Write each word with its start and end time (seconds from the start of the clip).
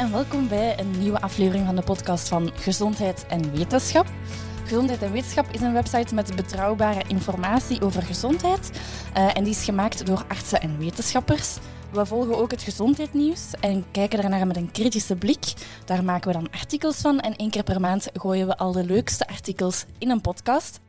en 0.00 0.12
welkom 0.12 0.48
bij 0.48 0.78
een 0.78 0.98
nieuwe 0.98 1.20
aflevering 1.20 1.66
van 1.66 1.76
de 1.76 1.82
podcast 1.82 2.28
van 2.28 2.50
Gezondheid 2.54 3.26
en 3.26 3.56
Wetenschap. 3.56 4.06
Gezondheid 4.64 5.02
en 5.02 5.12
Wetenschap 5.12 5.46
is 5.52 5.60
een 5.60 5.72
website 5.72 6.14
met 6.14 6.36
betrouwbare 6.36 7.02
informatie 7.08 7.82
over 7.82 8.02
gezondheid. 8.02 8.70
Uh, 9.16 9.36
en 9.36 9.44
die 9.44 9.52
is 9.52 9.64
gemaakt 9.64 10.06
door 10.06 10.24
artsen 10.28 10.60
en 10.60 10.78
wetenschappers. 10.78 11.58
We 11.92 12.06
volgen 12.06 12.38
ook 12.38 12.50
het 12.50 12.62
gezondheidsnieuws 12.62 13.50
en 13.60 13.84
kijken 13.90 14.20
daarnaar 14.20 14.46
met 14.46 14.56
een 14.56 14.70
kritische 14.70 15.16
blik. 15.16 15.52
Daar 15.84 16.04
maken 16.04 16.32
we 16.32 16.38
dan 16.38 16.50
artikels 16.50 16.96
van 16.96 17.20
en 17.20 17.36
één 17.36 17.50
keer 17.50 17.64
per 17.64 17.80
maand 17.80 18.08
gooien 18.12 18.46
we 18.46 18.56
al 18.56 18.72
de 18.72 18.84
leukste 18.84 19.26
artikels 19.26 19.84
in 19.98 20.10
een 20.10 20.20
podcast. 20.20 20.80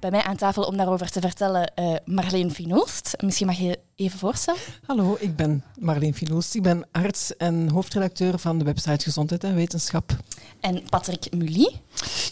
Bij 0.00 0.10
mij 0.10 0.22
aan 0.22 0.36
tafel 0.36 0.62
om 0.62 0.76
daarover 0.76 1.10
te 1.10 1.20
vertellen 1.20 1.72
uh, 1.78 1.94
Marleen 2.04 2.50
Finoost. 2.50 3.14
Misschien 3.20 3.46
mag 3.46 3.58
je 3.58 3.78
even 3.96 4.18
voorstellen. 4.18 4.60
Hallo, 4.86 5.16
ik 5.18 5.36
ben 5.36 5.64
Marleen 5.78 6.14
Finoost. 6.14 6.54
Ik 6.54 6.62
ben 6.62 6.86
arts 6.92 7.36
en 7.36 7.68
hoofdredacteur 7.68 8.38
van 8.38 8.58
de 8.58 8.64
website 8.64 9.04
Gezondheid 9.04 9.44
en 9.44 9.54
Wetenschap. 9.54 10.16
En 10.60 10.82
Patrick 10.88 11.34
Mully. 11.34 11.80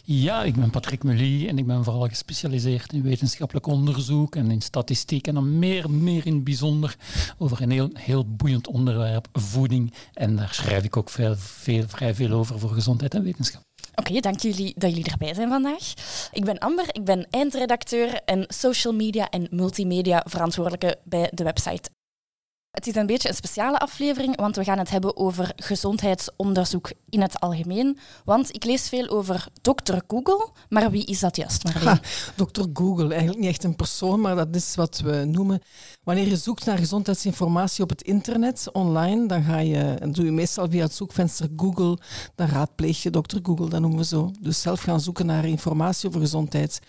Ja, 0.05 0.43
ik 0.43 0.55
ben 0.55 0.71
Patrick 0.71 1.03
Mully 1.03 1.48
en 1.48 1.59
ik 1.59 1.67
ben 1.67 1.85
vooral 1.85 2.09
gespecialiseerd 2.09 2.93
in 2.93 3.03
wetenschappelijk 3.03 3.67
onderzoek 3.67 4.37
en 4.37 4.51
in 4.51 4.61
statistiek 4.61 5.27
en 5.27 5.34
dan 5.34 5.59
meer, 5.59 5.91
meer 5.91 6.27
in 6.27 6.34
het 6.34 6.45
bijzonder 6.45 6.97
over 7.39 7.62
een 7.62 7.71
heel, 7.71 7.91
heel 7.93 8.27
boeiend 8.27 8.67
onderwerp, 8.67 9.29
voeding. 9.33 9.93
En 10.12 10.37
daar 10.37 10.55
schrijf 10.55 10.84
ik 10.84 10.97
ook 10.97 11.11
veel, 11.11 11.34
veel, 11.37 11.84
vrij 11.87 12.15
veel 12.15 12.31
over 12.31 12.59
voor 12.59 12.71
gezondheid 12.71 13.15
en 13.15 13.23
wetenschap. 13.23 13.62
Oké, 13.95 14.21
dank 14.21 14.41
jullie 14.41 14.75
dat 14.77 14.91
jullie 14.91 15.11
erbij 15.11 15.34
zijn 15.34 15.48
vandaag. 15.48 15.93
Ik 16.33 16.45
ben 16.45 16.59
Amber, 16.59 16.87
ik 16.93 17.05
ben 17.05 17.27
eindredacteur 17.30 18.20
en 18.25 18.45
social 18.48 18.95
media 18.95 19.30
en 19.30 19.47
multimedia 19.51 20.25
verantwoordelijke 20.29 20.98
bij 21.05 21.30
de 21.34 21.45
website 21.45 21.91
het 22.74 22.87
is 22.87 22.95
een 22.95 23.06
beetje 23.06 23.28
een 23.28 23.34
speciale 23.34 23.78
aflevering, 23.78 24.37
want 24.37 24.56
we 24.56 24.64
gaan 24.64 24.78
het 24.78 24.91
hebben 24.91 25.16
over 25.16 25.52
gezondheidsonderzoek 25.56 26.92
in 27.09 27.20
het 27.20 27.41
algemeen. 27.41 27.98
Want 28.25 28.55
ik 28.55 28.64
lees 28.64 28.89
veel 28.89 29.08
over 29.08 29.47
Dr. 29.61 29.97
Google, 30.06 30.48
maar 30.69 30.91
wie 30.91 31.05
is 31.05 31.20
dat 31.20 31.36
juist, 31.36 31.64
Marleen? 31.64 32.00
Dr. 32.36 32.64
Google, 32.72 33.08
eigenlijk 33.08 33.39
niet 33.41 33.48
echt 33.48 33.64
een 33.64 33.77
persoon, 33.77 34.20
maar 34.20 34.36
dat 34.36 34.55
is 34.55 34.75
wat 34.75 35.00
we 35.05 35.25
noemen. 35.25 35.62
Wanneer 36.03 36.28
je 36.28 36.36
zoekt 36.36 36.64
naar 36.64 36.78
gezondheidsinformatie 36.78 37.83
op 37.83 37.91
het 37.91 38.03
internet, 38.03 38.69
online, 38.72 39.27
dan 39.27 39.42
ga 39.42 39.59
je, 39.59 39.97
doe 40.11 40.25
je 40.25 40.33
meestal 40.33 40.70
via 40.70 40.83
het 40.83 40.94
zoekvenster 40.94 41.48
Google, 41.56 41.98
dan 42.34 42.47
raadpleeg 42.47 43.03
je 43.03 43.11
Dr. 43.11 43.38
Google, 43.42 43.69
dat 43.69 43.81
noemen 43.81 43.98
we 43.98 44.05
zo. 44.05 44.31
Dus 44.41 44.61
zelf 44.61 44.81
gaan 44.81 45.00
zoeken 45.00 45.27
naar 45.27 45.44
informatie 45.44 46.09
over 46.09 46.20
gezondheid 46.20 46.81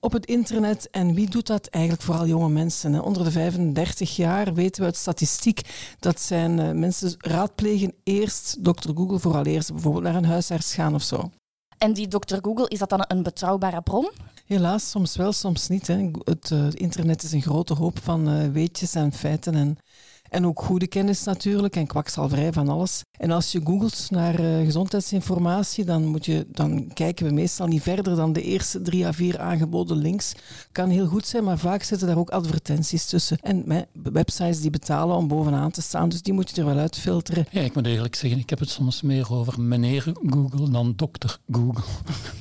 op 0.00 0.12
het 0.12 0.26
internet. 0.26 0.90
En 0.90 1.14
wie 1.14 1.30
doet 1.30 1.46
dat? 1.46 1.66
Eigenlijk 1.66 2.04
vooral 2.04 2.26
jonge 2.26 2.48
mensen. 2.48 3.02
Onder 3.02 3.24
de 3.24 3.30
35 3.30 4.16
jaar 4.16 4.54
weten 4.54 4.80
we 4.80 4.86
uit 4.86 4.96
statistiek 4.96 5.60
dat 5.98 6.20
zijn 6.20 6.58
eh, 6.58 6.70
mensen 6.70 7.14
raadplegen 7.18 7.94
eerst 8.04 8.64
dokter 8.64 8.96
Google 8.96 9.18
vooraleer 9.18 9.62
ze 9.62 9.72
bijvoorbeeld 9.72 10.04
naar 10.04 10.14
een 10.14 10.24
huisarts 10.24 10.74
gaan 10.74 10.94
of 10.94 11.02
zo. 11.02 11.30
En 11.78 11.92
die 11.92 12.08
dokter 12.08 12.38
Google, 12.42 12.68
is 12.68 12.78
dat 12.78 12.88
dan 12.88 13.04
een 13.08 13.22
betrouwbare 13.22 13.82
bron? 13.82 14.10
Helaas, 14.46 14.90
soms 14.90 15.16
wel, 15.16 15.32
soms 15.32 15.68
niet. 15.68 15.86
Hè. 15.86 16.10
Het 16.24 16.50
uh, 16.50 16.66
internet 16.72 17.22
is 17.22 17.32
een 17.32 17.42
grote 17.42 17.74
hoop 17.74 17.98
van 18.02 18.28
uh, 18.28 18.48
weetjes 18.50 18.94
en 18.94 19.12
feiten 19.12 19.54
en 19.54 19.78
en 20.30 20.46
ook 20.46 20.62
goede 20.62 20.86
kennis 20.86 21.24
natuurlijk 21.24 21.76
en 21.76 21.86
kwakzalverij 21.86 22.52
van 22.52 22.68
alles. 22.68 23.02
En 23.18 23.30
als 23.30 23.52
je 23.52 23.60
googelt 23.64 24.06
naar 24.10 24.40
uh, 24.40 24.64
gezondheidsinformatie, 24.64 25.84
dan, 25.84 26.04
moet 26.04 26.24
je, 26.24 26.46
dan 26.52 26.90
kijken 26.94 27.26
we 27.26 27.32
meestal 27.32 27.66
niet 27.66 27.82
verder 27.82 28.16
dan 28.16 28.32
de 28.32 28.42
eerste 28.42 28.82
drie 28.82 29.06
à 29.06 29.12
vier 29.12 29.38
aangeboden 29.38 29.96
links. 29.96 30.32
Kan 30.72 30.88
heel 30.88 31.06
goed 31.06 31.26
zijn, 31.26 31.44
maar 31.44 31.58
vaak 31.58 31.82
zitten 31.82 32.06
daar 32.06 32.18
ook 32.18 32.30
advertenties 32.30 33.06
tussen. 33.06 33.38
En 33.42 33.86
websites 33.92 34.60
die 34.60 34.70
betalen 34.70 35.16
om 35.16 35.28
bovenaan 35.28 35.70
te 35.70 35.82
staan, 35.82 36.08
dus 36.08 36.22
die 36.22 36.32
moet 36.32 36.50
je 36.50 36.60
er 36.60 36.66
wel 36.66 36.78
uitfilteren. 36.78 37.46
Ja, 37.50 37.60
ik 37.60 37.74
moet 37.74 37.86
eerlijk 37.86 38.14
zeggen, 38.14 38.40
ik 38.40 38.50
heb 38.50 38.58
het 38.58 38.70
soms 38.70 39.02
meer 39.02 39.32
over 39.32 39.60
meneer 39.60 40.12
Google 40.26 40.70
dan 40.70 40.92
dokter 40.96 41.38
Google. 41.50 41.84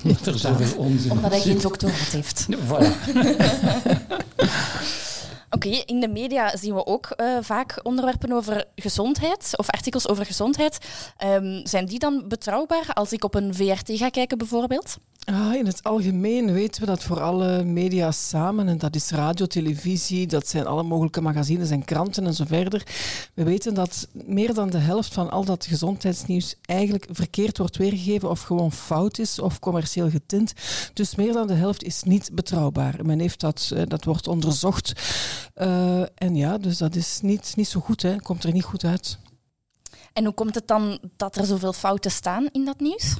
Omdat 0.04 0.26
er 0.26 0.40
zoveel 0.40 0.78
onzin 0.78 1.12
Omdat 1.12 1.32
hij 1.32 1.40
geen 1.42 1.62
doctoraat 1.62 2.12
heeft. 2.12 2.48
Voilà. 2.50 4.16
In 5.88 6.00
de 6.00 6.08
media 6.08 6.58
zien 6.58 6.74
we 6.74 6.86
ook 6.86 7.14
uh, 7.18 7.38
vaak 7.42 7.80
onderwerpen 7.84 8.32
over 8.32 8.66
gezondheid 8.76 9.54
of 9.56 9.70
artikels 9.70 10.08
over 10.08 10.26
gezondheid. 10.26 10.78
Um, 11.24 11.66
zijn 11.66 11.86
die 11.86 12.00
dan 12.00 12.28
betrouwbaar 12.28 12.94
als 12.94 13.12
ik 13.12 13.24
op 13.24 13.36
een 13.36 13.54
VRT 13.56 13.92
ga 13.98 14.10
kijken 14.10 14.38
bijvoorbeeld? 14.38 14.98
Ah, 15.30 15.54
in 15.56 15.66
het 15.66 15.84
algemeen 15.84 16.54
weten 16.54 16.82
we 16.82 16.88
dat 16.88 17.04
voor 17.04 17.22
alle 17.22 17.64
media 17.64 18.12
samen, 18.12 18.68
en 18.68 18.78
dat 18.78 18.96
is 18.96 19.10
radio, 19.10 19.46
televisie, 19.46 20.28
dat 20.28 20.48
zijn 20.48 20.66
alle 20.66 20.84
mogelijke 20.84 21.22
magazines 21.22 21.70
en 21.70 21.86
kranten 21.86 22.26
en 22.26 22.34
zo 22.34 22.46
verder. 22.46 22.84
We 23.34 23.44
weten 23.44 23.74
dat 23.74 24.08
meer 24.12 24.54
dan 24.54 24.70
de 24.70 24.78
helft 24.78 25.14
van 25.14 25.30
al 25.30 25.46
dat 25.46 25.66
gezondheidsnieuws 25.66 26.56
eigenlijk 26.62 27.08
verkeerd 27.12 27.58
wordt 27.58 27.78
weergegeven 27.78 28.30
of 28.30 28.42
gewoon 28.42 28.72
fout 28.72 29.18
is 29.18 29.40
of 29.40 29.60
commercieel 29.60 30.10
getint. 30.10 30.54
Dus 30.94 31.16
meer 31.16 31.34
dan 31.34 31.48
de 31.48 31.54
helft 31.54 31.84
is 31.84 32.04
niet 32.04 32.30
betrouwbaar. 32.34 33.06
Men 33.06 33.20
heeft 33.20 33.40
dat, 33.40 33.72
eh, 33.74 33.82
dat 33.88 34.04
wordt 34.04 34.28
onderzocht. 34.28 34.94
Uh, 35.56 36.02
en 36.16 36.36
ja, 36.36 36.58
dus 36.58 36.78
dat 36.78 36.96
is 36.96 37.20
niet, 37.22 37.54
niet 37.56 37.68
zo 37.68 37.80
goed, 37.80 38.02
hè. 38.02 38.16
komt 38.16 38.44
er 38.44 38.52
niet 38.52 38.64
goed 38.64 38.84
uit. 38.84 39.18
En 40.14 40.26
hoe 40.26 40.34
komt 40.34 40.56
het 40.56 40.68
dan 40.68 41.00
dat 41.18 41.36
er 41.36 41.46
zoveel 41.46 41.74
fouten 41.74 42.12
staan 42.12 42.50
in 42.52 42.66
dat 42.66 42.80
nieuws? 42.80 43.16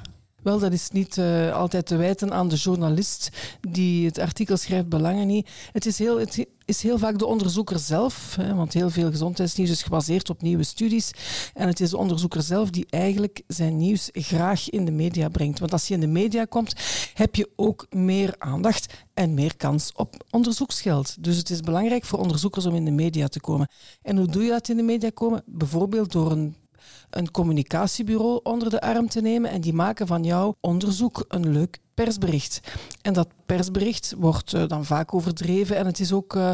Wel, 0.48 0.60
dat 0.60 0.74
is 0.74 0.90
niet 0.90 1.18
uh, 1.18 1.54
altijd 1.56 1.86
te 1.86 1.96
wijten 1.96 2.34
aan 2.34 2.48
de 2.48 2.56
journalist 2.56 3.30
die 3.70 4.06
het 4.06 4.20
artikel 4.20 4.58
schrijft, 4.58 4.90
belangen 4.90 5.28
niet. 5.28 5.50
Het 5.72 5.86
is 5.86 6.00
heel, 6.00 6.20
het 6.20 6.48
is 6.66 6.82
heel 6.82 6.98
vaak 6.98 7.20
de 7.20 7.26
onderzoeker 7.26 7.80
zelf, 7.80 8.36
hè, 8.36 8.56
want 8.56 8.74
heel 8.74 8.90
veel 8.90 9.10
gezondheidsnieuws 9.10 9.70
is 9.70 9.84
gebaseerd 9.84 10.30
op 10.30 10.42
nieuwe 10.42 10.64
studies. 10.64 11.12
En 11.54 11.68
het 11.68 11.80
is 11.80 11.90
de 11.90 11.98
onderzoeker 11.98 12.42
zelf 12.42 12.70
die 12.70 12.86
eigenlijk 12.90 13.42
zijn 13.48 13.78
nieuws 13.78 14.10
graag 14.14 14.70
in 14.70 14.86
de 14.86 14.92
media 14.92 15.30
brengt. 15.30 15.60
Want 15.60 15.72
als 15.72 15.88
je 15.88 15.94
in 15.94 16.00
de 16.00 16.08
media 16.08 16.46
komt, 16.46 16.74
heb 17.14 17.36
je 17.36 17.50
ook 17.56 17.86
meer 17.90 18.36
aandacht 18.38 18.94
en 19.14 19.34
meer 19.34 19.58
kans 19.58 19.92
op 19.96 20.26
onderzoeksgeld. 20.30 21.24
Dus 21.24 21.38
het 21.38 21.50
is 21.50 21.60
belangrijk 21.60 22.06
voor 22.06 22.20
onderzoekers 22.20 22.66
om 22.66 22.76
in 22.76 22.86
de 22.86 22.92
media 22.92 23.28
te 23.28 23.40
komen. 23.40 23.68
En 24.02 24.18
hoe 24.18 24.28
doe 24.28 24.44
je 24.44 24.50
dat 24.50 24.70
in 24.70 24.78
de 24.78 24.84
media 24.84 25.10
komen? 25.14 25.44
Bijvoorbeeld 25.46 26.12
door 26.12 26.32
een 26.32 26.56
een 27.10 27.32
communicatiebureau 27.32 28.40
onder 28.44 28.70
de 28.70 28.82
arm 28.82 29.08
te 29.10 29.22
nemen 29.22 29.52
en 29.52 29.62
die 29.62 29.74
maken 29.74 30.08
van 30.08 30.24
jouw 30.24 30.56
onderzoek 30.60 31.26
een 31.28 31.52
leuk 31.52 31.80
persbericht. 32.04 32.60
En 33.02 33.14
dat 33.14 33.28
persbericht 33.46 34.14
wordt 34.18 34.54
uh, 34.54 34.68
dan 34.68 34.86
vaak 34.86 35.14
overdreven. 35.14 35.76
En 35.78 35.86
het 35.86 36.00
is 36.00 36.12
ook, 36.12 36.36
uh, 36.36 36.52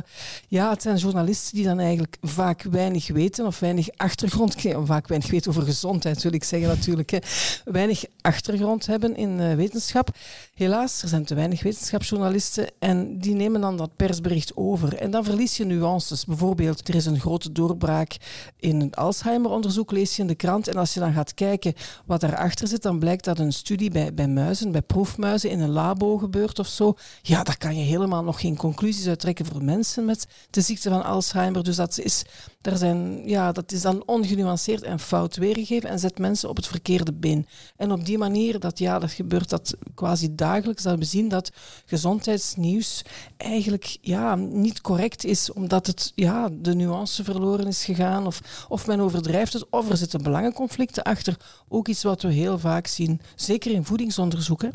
ja, 0.47 0.69
het 0.69 0.81
zijn 0.81 0.97
journalisten 0.97 1.55
die 1.55 1.65
dan 1.65 1.79
eigenlijk 1.79 2.17
vaak 2.21 2.61
weinig 2.61 3.07
weten 3.07 3.45
of 3.45 3.59
weinig 3.59 3.87
achtergrond, 3.95 4.55
vaak 4.93 5.07
weinig 5.07 5.31
weten 5.31 5.49
over 5.49 5.63
gezondheid, 5.63 6.23
wil 6.23 6.33
ik 6.33 6.43
zeggen 6.43 6.69
natuurlijk, 6.69 7.09
hè. 7.09 7.17
weinig 7.63 8.03
achtergrond 8.21 8.85
hebben 8.85 9.15
in 9.15 9.39
uh, 9.39 9.53
wetenschap. 9.53 10.09
Helaas, 10.53 11.01
er 11.01 11.07
zijn 11.07 11.25
te 11.25 11.35
weinig 11.35 11.63
wetenschapsjournalisten 11.63 12.67
en 12.79 13.19
die 13.19 13.35
nemen 13.35 13.61
dan 13.61 13.77
dat 13.77 13.95
persbericht 13.95 14.51
over. 14.55 14.95
En 14.95 15.11
dan 15.11 15.23
verlies 15.23 15.57
je 15.57 15.65
nuances. 15.65 16.25
Bijvoorbeeld, 16.25 16.87
er 16.87 16.95
is 16.95 17.05
een 17.05 17.19
grote 17.19 17.51
doorbraak 17.51 18.15
in 18.59 18.81
een 18.81 18.93
Alzheimer-onderzoek, 18.93 19.91
lees 19.91 20.15
je 20.15 20.21
in 20.21 20.27
de 20.27 20.35
krant. 20.35 20.67
En 20.67 20.75
als 20.75 20.93
je 20.93 20.99
dan 20.99 21.13
gaat 21.13 21.33
kijken 21.33 21.73
wat 22.05 22.21
daarachter 22.21 22.67
zit, 22.67 22.81
dan 22.81 22.99
blijkt 22.99 23.23
dat 23.23 23.39
een 23.39 23.53
studie 23.53 23.91
bij, 23.91 24.13
bij 24.13 24.27
muizen, 24.27 24.71
bij 24.71 24.81
proefmuizen, 24.81 25.31
in 25.41 25.59
een 25.59 25.69
labo 25.69 26.17
gebeurt 26.17 26.59
of 26.59 26.67
zo, 26.67 26.95
ja, 27.21 27.43
daar 27.43 27.57
kan 27.57 27.77
je 27.77 27.83
helemaal 27.83 28.23
nog 28.23 28.39
geen 28.39 28.57
conclusies 28.57 29.07
uit 29.07 29.19
trekken 29.19 29.45
voor 29.45 29.63
mensen 29.63 30.05
met 30.05 30.27
de 30.49 30.61
ziekte 30.61 30.89
van 30.89 31.03
Alzheimer. 31.03 31.63
Dus 31.63 31.75
dat 31.75 31.99
is, 31.99 32.23
daar 32.61 32.77
zijn, 32.77 33.21
ja, 33.25 33.51
dat 33.51 33.71
is 33.71 33.81
dan 33.81 34.03
ongenuanceerd 34.05 34.81
en 34.81 34.99
fout 34.99 35.35
weergegeven 35.35 35.89
en 35.89 35.99
zet 35.99 36.19
mensen 36.19 36.49
op 36.49 36.55
het 36.55 36.67
verkeerde 36.67 37.13
been. 37.13 37.47
En 37.75 37.91
op 37.91 38.05
die 38.05 38.17
manier, 38.17 38.59
dat, 38.59 38.79
ja, 38.79 38.99
dat 38.99 39.11
gebeurt 39.11 39.49
dat 39.49 39.73
quasi 39.95 40.35
dagelijks, 40.35 40.83
dat 40.83 40.97
we 40.97 41.05
zien 41.05 41.27
dat 41.27 41.51
gezondheidsnieuws 41.85 43.01
eigenlijk 43.37 43.97
ja, 44.01 44.35
niet 44.35 44.81
correct 44.81 45.23
is, 45.23 45.51
omdat 45.51 45.87
het, 45.87 46.11
ja, 46.15 46.49
de 46.51 46.75
nuance 46.75 47.23
verloren 47.23 47.67
is 47.67 47.85
gegaan 47.85 48.25
of, 48.25 48.65
of 48.69 48.87
men 48.87 48.99
overdrijft 48.99 49.53
het, 49.53 49.69
of 49.69 49.89
er 49.89 49.97
zitten 49.97 50.23
belangenconflicten 50.23 51.03
achter. 51.03 51.37
Ook 51.67 51.87
iets 51.87 52.03
wat 52.03 52.21
we 52.21 52.31
heel 52.31 52.59
vaak 52.59 52.87
zien, 52.87 53.21
zeker 53.35 53.71
in 53.71 53.85
voedingsonderzoeken. 53.85 54.71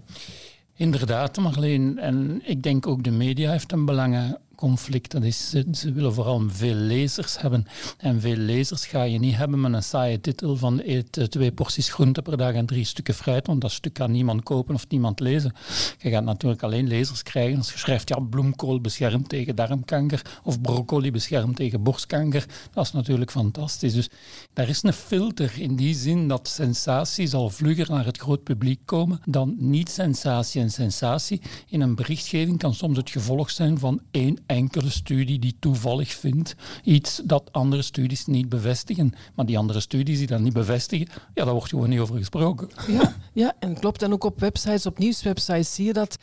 Inderdaad, 0.79 1.37
Marleen. 1.37 1.99
En 1.99 2.41
ik 2.45 2.63
denk 2.63 2.87
ook 2.87 3.03
de 3.03 3.11
media 3.11 3.51
heeft 3.51 3.73
een 3.73 3.85
belangen 3.85 4.39
conflict. 4.59 5.11
Dat 5.11 5.25
is, 5.25 5.51
ze, 5.51 5.93
willen 5.93 6.15
vooral 6.15 6.43
veel 6.49 6.75
lezers 6.75 7.41
hebben. 7.41 7.67
En 7.99 8.21
veel 8.21 8.37
lezers 8.37 8.87
ga 8.87 9.03
je 9.03 9.19
niet 9.19 9.37
hebben 9.37 9.61
met 9.61 9.73
een 9.73 9.83
saaie 9.83 10.21
titel 10.21 10.57
van 10.57 10.81
eet 10.85 11.17
eh, 11.17 11.25
twee 11.25 11.53
porties 11.53 11.93
groente 11.93 12.23
per 12.23 12.37
dag 12.37 12.53
en 12.53 12.67
drie 12.67 12.85
stukken 12.85 13.15
fruit, 13.15 13.47
want 13.47 13.61
dat 13.61 13.71
stuk 13.71 13.93
kan 13.93 14.11
niemand 14.11 14.43
kopen 14.43 14.75
of 14.75 14.89
niemand 14.89 15.21
lezen. 15.21 15.53
Je 15.99 16.11
gaat 16.11 16.25
natuurlijk 16.25 16.63
alleen 16.63 16.87
lezers 16.89 17.23
krijgen 17.23 17.59
als 17.59 17.73
je 17.73 17.79
schrijft, 17.79 18.09
ja, 18.09 18.19
bloemkool 18.19 18.81
beschermt 18.81 19.29
tegen 19.29 19.57
darmkanker 19.57 20.23
of 20.43 20.61
broccoli 20.61 21.11
beschermt 21.11 21.57
tegen 21.57 21.83
borstkanker. 21.83 22.47
Dat 22.73 22.85
is 22.85 22.93
natuurlijk 22.93 23.31
fantastisch. 23.31 23.93
Dus 23.93 24.09
daar 24.53 24.69
is 24.69 24.83
een 24.83 24.93
filter 24.93 25.53
in 25.59 25.77
die 25.77 25.95
zin 25.95 26.29
dat 26.29 26.49
sensatie 26.49 27.27
zal 27.27 27.51
vlugger 27.51 27.91
naar 27.91 28.05
het 28.05 28.19
groot 28.19 28.43
publiek 28.43 28.81
komen 28.85 29.21
dan 29.25 29.55
niet-sensatie. 29.59 30.61
En 30.61 30.71
sensatie 30.71 31.41
in 31.69 31.81
een 31.81 31.95
berichtgeving 31.95 32.59
kan 32.59 32.75
soms 32.75 32.97
het 32.97 33.11
gevolg 33.11 33.51
zijn 33.51 33.79
van 33.79 34.01
één 34.11 34.39
enkele 34.49 34.91
studie 34.91 35.39
die 35.39 35.57
toevallig 35.59 36.15
vindt 36.15 36.55
iets 36.83 37.21
dat 37.25 37.53
andere 37.53 37.83
studies 37.83 38.27
niet 38.27 38.49
bevestigen. 38.49 39.15
Maar 39.35 39.47
die 39.47 39.59
andere 39.59 39.81
studies 39.81 40.19
die 40.19 40.27
dat 40.27 40.41
niet 40.41 40.53
bevestigen, 40.53 41.07
ja, 41.35 41.45
daar 41.45 41.53
wordt 41.53 41.69
gewoon 41.69 41.89
niet 41.89 41.99
over 41.99 42.17
gesproken. 42.17 42.69
Ja, 42.87 43.17
ja, 43.33 43.55
en 43.59 43.79
klopt. 43.79 44.03
En 44.03 44.13
ook 44.13 44.25
op 44.25 44.41
websites, 44.41 44.87
op 44.87 44.99
nieuwswebsites 44.99 45.75
zie 45.75 45.87
je 45.87 45.93
dat. 45.93 46.19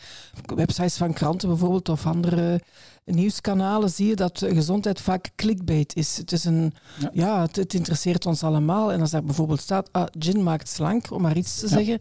Websites 0.55 0.97
van 0.97 1.13
kranten 1.13 1.49
bijvoorbeeld 1.49 1.89
of 1.89 2.05
andere 2.05 2.61
nieuwskanalen 3.05 3.89
zie 3.89 4.07
je 4.07 4.15
dat 4.15 4.45
gezondheid 4.47 5.01
vaak 5.01 5.29
clickbait 5.35 5.95
is. 5.95 6.17
Het, 6.17 6.31
is 6.31 6.45
een, 6.45 6.73
ja. 7.13 7.41
het, 7.41 7.55
het, 7.55 7.73
interesseert 7.73 8.25
ons 8.25 8.43
allemaal. 8.43 8.91
En 8.91 9.01
als 9.01 9.11
daar 9.11 9.23
bijvoorbeeld 9.23 9.61
staat, 9.61 9.89
ah, 9.91 10.05
gin 10.19 10.43
maakt 10.43 10.69
slank, 10.69 11.11
om 11.11 11.21
maar 11.21 11.37
iets 11.37 11.59
te 11.59 11.67
zeggen. 11.67 11.99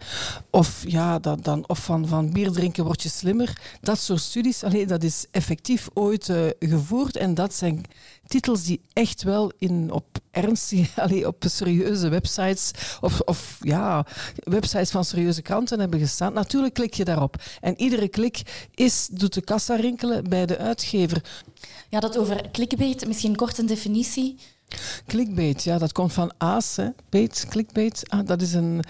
Of, 0.50 0.84
ja, 0.86 1.18
dat, 1.18 1.44
dan, 1.44 1.64
of 1.68 1.78
van, 1.78 2.08
van 2.08 2.32
bier 2.32 2.50
drinken 2.50 2.84
word 2.84 3.02
je 3.02 3.08
slimmer. 3.08 3.60
Dat 3.80 3.98
soort 3.98 4.20
studies, 4.20 4.62
alleen, 4.62 4.86
dat 4.86 5.02
is 5.02 5.26
effectief 5.30 5.88
ooit 5.94 6.28
uh, 6.28 6.46
gevoerd. 6.58 7.16
En 7.16 7.34
dat 7.34 7.54
zijn 7.54 7.84
titels 8.26 8.64
die 8.64 8.80
echt 8.92 9.22
wel 9.22 9.52
in, 9.58 9.92
op 9.92 10.06
ernstige, 10.30 11.26
op 11.26 11.44
serieuze 11.46 12.08
websites 12.08 12.70
of, 13.00 13.20
of 13.20 13.58
ja, 13.60 14.06
websites 14.34 14.90
van 14.90 15.04
serieuze 15.04 15.42
kranten 15.42 15.80
hebben 15.80 16.00
gestaan. 16.00 16.32
Natuurlijk 16.32 16.74
klik 16.74 16.94
je 16.94 17.04
daarop. 17.04 17.36
En 17.60 17.80
iedere 17.80 18.08
klik 18.08 18.68
is, 18.74 19.08
doet 19.12 19.34
de 19.34 19.40
kassa 19.40 19.74
rinkelen 19.74 20.28
bij 20.28 20.46
de 20.46 20.58
uitgever. 20.58 20.92
Ja, 21.88 22.00
dat 22.00 22.18
over 22.18 22.50
clickbait, 22.50 23.06
misschien 23.06 23.36
kort 23.36 23.58
een 23.58 23.66
definitie. 23.66 24.36
Clickbait, 25.06 25.62
ja, 25.62 25.78
dat 25.78 25.92
komt 25.92 26.12
van 26.12 26.32
aas. 26.38 26.76
Hè. 26.76 26.88
Bait, 27.10 27.46
clickbait, 27.48 28.02
ah, 28.08 28.26
dat 28.26 28.42
is 28.42 28.52
een 28.52 28.82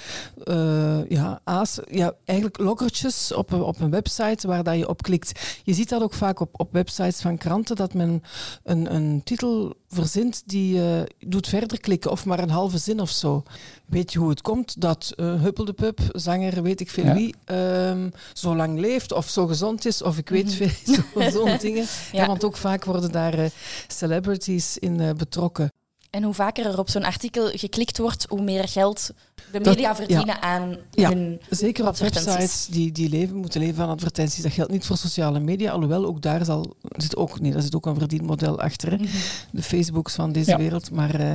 uh, 0.44 1.08
ja, 1.08 1.40
aas. 1.44 1.78
Ja, 1.90 2.14
eigenlijk 2.24 2.58
lokkertjes 2.58 3.32
op, 3.32 3.52
op 3.52 3.80
een 3.80 3.90
website 3.90 4.46
waar 4.46 4.62
dat 4.62 4.78
je 4.78 4.88
op 4.88 5.02
klikt. 5.02 5.60
Je 5.64 5.74
ziet 5.74 5.88
dat 5.88 6.02
ook 6.02 6.14
vaak 6.14 6.40
op, 6.40 6.60
op 6.60 6.72
websites 6.72 7.20
van 7.20 7.38
kranten, 7.38 7.76
dat 7.76 7.94
men 7.94 8.22
een, 8.62 8.94
een 8.94 9.20
titel 9.24 9.74
verzint 9.94 10.42
die 10.46 10.76
uh, 10.76 11.02
doet 11.18 11.48
verder 11.48 11.80
klikken, 11.80 12.10
of 12.10 12.24
maar 12.24 12.38
een 12.38 12.50
halve 12.50 12.78
zin 12.78 13.00
of 13.00 13.10
zo. 13.10 13.42
Weet 13.86 14.12
je 14.12 14.18
hoe 14.18 14.28
het 14.28 14.42
komt 14.42 14.80
dat 14.80 15.12
uh, 15.16 15.42
Huppel 15.42 15.64
de 15.64 15.72
Pup, 15.72 16.00
zanger, 16.12 16.62
weet 16.62 16.80
ik 16.80 16.90
veel 16.90 17.12
wie, 17.12 17.34
um, 17.46 18.12
zo 18.32 18.56
lang 18.56 18.78
leeft 18.78 19.12
of 19.12 19.28
zo 19.28 19.46
gezond 19.46 19.86
is, 19.86 20.02
of 20.02 20.18
ik 20.18 20.28
weet 20.28 20.58
mhm. 20.58 20.68
veel, 20.68 21.30
zo'n 21.46 21.56
dingen. 21.66 21.86
Ja. 22.12 22.26
want 22.26 22.44
ook 22.44 22.56
vaak 22.56 22.84
worden 22.84 23.12
daar 23.12 23.38
uh, 23.38 23.46
celebrities 23.88 24.78
in 24.78 25.14
betrokken. 25.16 25.73
En 26.14 26.22
hoe 26.22 26.34
vaker 26.34 26.66
er 26.66 26.78
op 26.78 26.90
zo'n 26.90 27.04
artikel 27.04 27.50
geklikt 27.52 27.98
wordt, 27.98 28.26
hoe 28.28 28.42
meer 28.42 28.68
geld 28.68 29.10
de 29.52 29.60
media 29.60 29.96
verdienen 29.96 30.42
aan 30.42 30.76
ja, 30.90 31.08
hun 31.08 31.40
Zeker 31.50 31.88
op 31.88 31.96
websites 31.96 32.66
die, 32.66 32.92
die 32.92 33.08
leven, 33.08 33.36
moeten 33.36 33.60
leven 33.60 33.74
van 33.74 33.88
advertenties. 33.88 34.42
Dat 34.42 34.52
geldt 34.52 34.72
niet 34.72 34.86
voor 34.86 34.96
sociale 34.96 35.40
media, 35.40 35.72
alhoewel 35.72 36.04
ook 36.04 36.22
daar 36.22 36.44
zal, 36.44 36.76
zit 36.96 37.16
ook, 37.16 37.40
nee, 37.40 37.52
daar 37.52 37.62
zit 37.62 37.74
ook 37.74 37.86
een 37.86 37.98
verdienmodel 37.98 38.60
achter. 38.60 38.92
Mhm. 38.92 39.06
De 39.50 39.62
Facebooks 39.62 40.14
van 40.14 40.32
deze 40.32 40.56
wereld. 40.56 40.90
Maar 40.90 41.20
uh, 41.20 41.32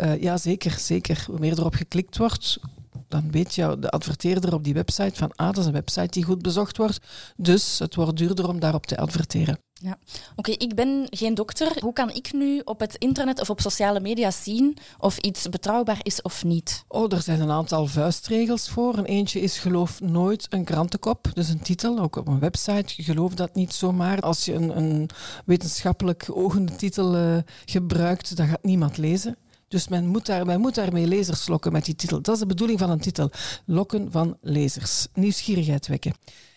uh, 0.00 0.22
ja, 0.22 0.36
zeker, 0.36 0.70
zeker. 0.78 1.24
Hoe 1.26 1.38
meer 1.38 1.58
erop 1.58 1.74
geklikt 1.74 2.16
wordt, 2.16 2.58
dan 3.08 3.30
weet 3.30 3.54
je, 3.54 3.76
de 3.78 3.90
adverteerder 3.90 4.54
op 4.54 4.64
die 4.64 4.74
website 4.74 5.14
van 5.14 5.32
ah, 5.34 5.46
dat 5.46 5.58
is 5.58 5.66
een 5.66 5.72
website 5.72 6.10
die 6.10 6.24
goed 6.24 6.42
bezocht 6.42 6.76
wordt. 6.76 6.98
Dus 7.36 7.78
het 7.78 7.94
wordt 7.94 8.16
duurder 8.16 8.48
om 8.48 8.60
daarop 8.60 8.86
te 8.86 8.96
adverteren. 8.96 9.58
Ja, 9.80 9.98
oké, 10.36 10.50
ik 10.50 10.74
ben 10.74 11.06
geen 11.10 11.34
dokter. 11.34 11.76
Hoe 11.80 11.92
kan 11.92 12.10
ik 12.10 12.32
nu 12.32 12.60
op 12.64 12.80
het 12.80 12.94
internet 12.94 13.40
of 13.40 13.50
op 13.50 13.60
sociale 13.60 14.00
media 14.00 14.30
zien 14.30 14.76
of 14.98 15.18
iets 15.18 15.48
betrouwbaar 15.48 15.98
is 16.02 16.22
of 16.22 16.44
niet? 16.44 16.84
Oh, 16.88 17.12
er 17.12 17.22
zijn 17.22 17.40
een 17.40 17.50
aantal 17.50 17.86
vuistregels 17.86 18.68
voor. 18.68 18.98
Een 18.98 19.04
eentje 19.04 19.40
is 19.40 19.58
geloof 19.58 20.00
nooit 20.00 20.46
een 20.48 20.64
krantenkop, 20.64 21.30
dus 21.34 21.48
een 21.48 21.62
titel, 21.62 21.98
ook 21.98 22.16
op 22.16 22.28
een 22.28 22.38
website. 22.38 23.02
Geloof 23.02 23.34
dat 23.34 23.54
niet 23.54 23.72
zomaar. 23.72 24.20
Als 24.20 24.44
je 24.44 24.54
een, 24.54 24.76
een 24.76 25.10
wetenschappelijk 25.44 26.26
ogende 26.30 26.76
titel 26.76 27.16
uh, 27.16 27.38
gebruikt, 27.64 28.36
dan 28.36 28.46
gaat 28.46 28.62
niemand 28.62 28.96
lezen. 28.96 29.36
Dus 29.68 29.88
men 29.88 30.06
moet, 30.06 30.26
daar, 30.26 30.46
men 30.46 30.60
moet 30.60 30.74
daarmee 30.74 31.06
lezers 31.06 31.48
lokken 31.48 31.72
met 31.72 31.84
die 31.84 31.94
titel. 31.94 32.22
Dat 32.22 32.34
is 32.34 32.40
de 32.40 32.46
bedoeling 32.46 32.78
van 32.78 32.90
een 32.90 33.00
titel. 33.00 33.30
Lokken 33.64 34.12
van 34.12 34.36
lezers. 34.40 35.06
Nieuwsgierigheid 35.14 35.86
wekken. 35.86 36.14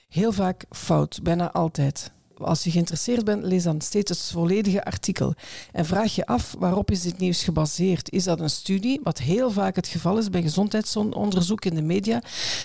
Heel 0.08 0.32
vaak 0.32 0.66
fout, 0.70 1.20
bijna 1.24 1.52
altijd 1.52 2.12
als 2.44 2.64
je 2.64 2.72
geïnteresseerd 2.72 3.26
bent, 3.26 3.44
lees 3.44 3.64
dan 3.64 3.82
steeds 3.82 4.10
het 4.10 4.32
volledige 4.32 4.84
artikel. 4.84 5.34
En 5.72 5.86
vraag 5.86 6.16
je 6.16 6.26
af 6.26 6.56
waarop 6.60 6.92
is 6.92 7.02
dit 7.02 7.18
nieuws 7.18 7.44
gebaseerd. 7.44 8.12
Is 8.12 8.24
dat 8.24 8.40
een 8.40 8.50
studie, 8.50 9.00
wat 9.04 9.18
heel 9.18 9.52
vaak 9.52 9.76
het 9.76 9.88
geval 9.88 10.18
is 10.18 10.30
bij 10.30 10.42
gezondheidsonderzoek 10.42 11.66
in 11.66 11.76
de 11.76 11.82
media, 11.82 12.22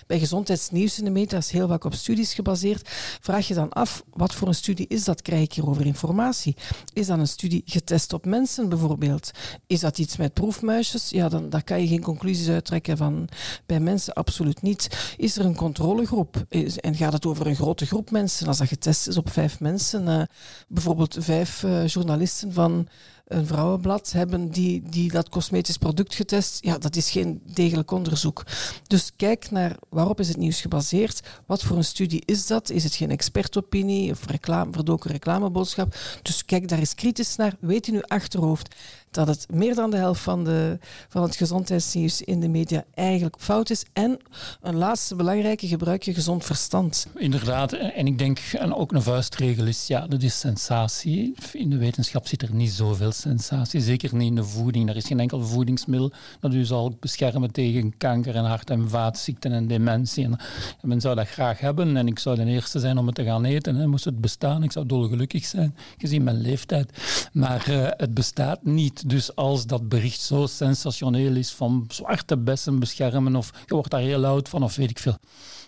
bij 0.07 0.19
gezondheidsnieuws 0.19 0.99
in 0.99 1.05
de 1.05 1.11
media, 1.11 1.39
is 1.39 1.51
heel 1.51 1.69
vaak 1.69 1.85
op 1.85 1.95
studies 1.95 2.35
gebaseerd. 2.35 2.89
Vraag 3.21 3.49
je 3.49 3.55
dan 3.55 3.73
af, 3.73 4.03
wat 4.11 4.35
voor 4.35 4.49
een 4.49 4.55
studie 4.55 4.87
is 4.89 5.05
dat? 5.05 5.23
Krijg 5.23 5.43
ik 5.43 5.53
hierover 5.53 5.87
informatie? 5.87 6.57
Is 6.93 7.07
dat 7.07 7.19
een 7.19 7.29
studie 7.29 7.63
getest 7.65 8.13
op 8.13 8.25
mensen 8.25 8.69
bijvoorbeeld? 8.69 9.31
Is 9.67 9.81
dat 9.81 9.99
iets 9.99 10.17
met 10.17 10.33
proefmuisjes? 10.33 11.11
Ja, 11.11 11.29
dan 11.29 11.51
daar 11.51 11.65
kan 11.65 11.81
je 11.81 11.87
geen 11.87 12.03
conclusies 12.03 12.49
uittrekken 12.49 12.97
van 12.97 13.29
bij 13.67 13.81
mensen, 13.81 14.15
absoluut 14.15 14.63
niet. 14.63 15.15
Is 15.17 15.37
er 15.37 15.45
een 15.45 15.57
controlegroep? 15.57 16.45
en 16.81 16.95
gaat 16.95 17.13
het 17.13 17.27
over 17.27 17.47
een 17.47 17.55
grote 17.55 17.87
groep 17.87 18.11
mensen 18.11 18.47
als 18.47 18.59
dat 18.59 18.69
getest 18.69 19.09
is 19.09 19.17
op 19.17 19.31
vijf 19.31 19.61
mensen? 19.61 19.66
Mensen, 19.67 20.07
uh, 20.09 20.23
bijvoorbeeld 20.69 21.17
vijf 21.21 21.63
uh, 21.63 21.87
journalisten 21.87 22.53
van 22.53 22.89
een 23.27 23.47
vrouwenblad 23.47 24.13
hebben 24.13 24.49
die, 24.49 24.83
die 24.91 25.11
dat 25.11 25.29
cosmetisch 25.29 25.77
product 25.77 26.15
getest. 26.15 26.59
Ja, 26.65 26.79
dat 26.79 26.97
is 26.97 27.11
geen 27.11 27.41
degelijk 27.45 27.91
onderzoek. 27.91 28.43
Dus 28.87 29.13
kijk 29.17 29.51
naar 29.51 29.77
waarop 29.89 30.21
is 30.21 30.29
het 30.29 30.37
nieuws 30.37 30.61
gebaseerd. 30.61 31.21
Wat 31.47 31.63
voor 31.63 31.77
een 31.77 31.85
studie 31.85 32.23
is 32.25 32.47
dat? 32.47 32.71
Is 32.71 32.85
het 32.85 32.95
geen 32.95 33.11
expertopinie 33.11 34.11
of 34.11 34.27
reclame, 34.27 34.73
verdoken 34.73 35.11
reclameboodschap? 35.11 35.97
Dus 36.23 36.45
kijk 36.45 36.69
daar 36.69 36.79
eens 36.79 36.95
kritisch 36.95 37.37
naar. 37.37 37.57
Weet 37.61 37.89
in 37.89 37.95
uw 37.95 38.03
achterhoofd 38.03 38.75
dat 39.11 39.27
het 39.27 39.47
meer 39.51 39.75
dan 39.75 39.91
de 39.91 39.97
helft 39.97 40.21
van, 40.21 40.45
de, 40.45 40.79
van 41.09 41.23
het 41.23 41.37
gezondheidsnieuws 41.37 42.23
in 42.23 42.41
de 42.41 42.49
media 42.49 42.85
eigenlijk 42.95 43.37
fout 43.39 43.71
is. 43.71 43.85
En 43.93 44.19
een 44.61 44.77
laatste 44.77 45.15
belangrijke, 45.15 45.67
gebruik 45.67 46.03
je 46.03 46.15
gezond 46.15 46.45
verstand. 46.45 47.07
Inderdaad, 47.15 47.73
en 47.73 48.07
ik 48.07 48.19
denk, 48.19 48.39
en 48.39 48.75
ook 48.75 48.93
een 48.93 49.03
vuistregel 49.03 49.67
is, 49.67 49.87
ja, 49.87 50.07
dat 50.07 50.23
is 50.23 50.39
sensatie. 50.39 51.35
In 51.53 51.71
de 51.71 51.77
wetenschap 51.77 52.27
zit 52.27 52.43
er 52.43 52.55
niet 52.55 52.73
zoveel 52.73 53.13
sensatie, 53.21 53.81
zeker 53.81 54.15
niet 54.15 54.29
in 54.29 54.35
de 54.35 54.45
voeding. 54.45 54.89
Er 54.89 54.97
is 54.97 55.07
geen 55.07 55.21
enkel 55.21 55.43
voedingsmiddel 55.43 56.13
dat 56.41 56.55
u 56.55 56.65
zal 56.65 56.97
beschermen 57.01 57.53
tegen 57.53 57.97
kanker 57.97 58.35
en 58.35 58.45
hart- 58.45 58.71
en 58.71 58.89
vaatziekten 58.89 59.53
en 59.53 59.67
dementie. 59.67 60.25
En 60.25 60.39
men 60.83 61.01
zou 61.01 61.15
dat 61.15 61.29
graag 61.29 61.59
hebben 61.59 61.97
en 61.97 62.07
ik 62.07 62.19
zou 62.19 62.37
de 62.37 62.45
eerste 62.45 62.79
zijn 62.79 62.99
om 62.99 63.07
het 63.07 63.15
te 63.15 63.25
gaan 63.25 63.45
eten. 63.45 63.77
Hè. 63.77 63.87
Moest 63.87 64.05
het 64.05 64.21
bestaan, 64.21 64.63
ik 64.63 64.73
zou 64.73 64.87
dolgelukkig 64.87 65.45
zijn, 65.45 65.75
gezien 65.99 66.23
mijn 66.23 66.41
leeftijd. 66.41 66.93
Maar 67.33 67.71
uh, 67.71 67.87
het 67.91 68.15
bestaat 68.15 68.65
niet. 68.65 69.09
Dus 69.09 69.37
als 69.37 69.67
dat 69.67 69.89
bericht 69.89 70.21
zo 70.21 70.47
sensationeel 70.47 71.35
is 71.35 71.53
van 71.53 71.85
zwarte 71.89 72.37
bessen 72.37 72.79
beschermen 72.79 73.37
of 73.37 73.53
je 73.67 73.75
wordt 73.75 73.91
daar 73.91 74.01
heel 74.01 74.25
oud 74.25 74.49
van 74.49 74.63
of 74.63 74.77
weet 74.77 74.91
ik 74.91 74.99
veel. 74.99 75.17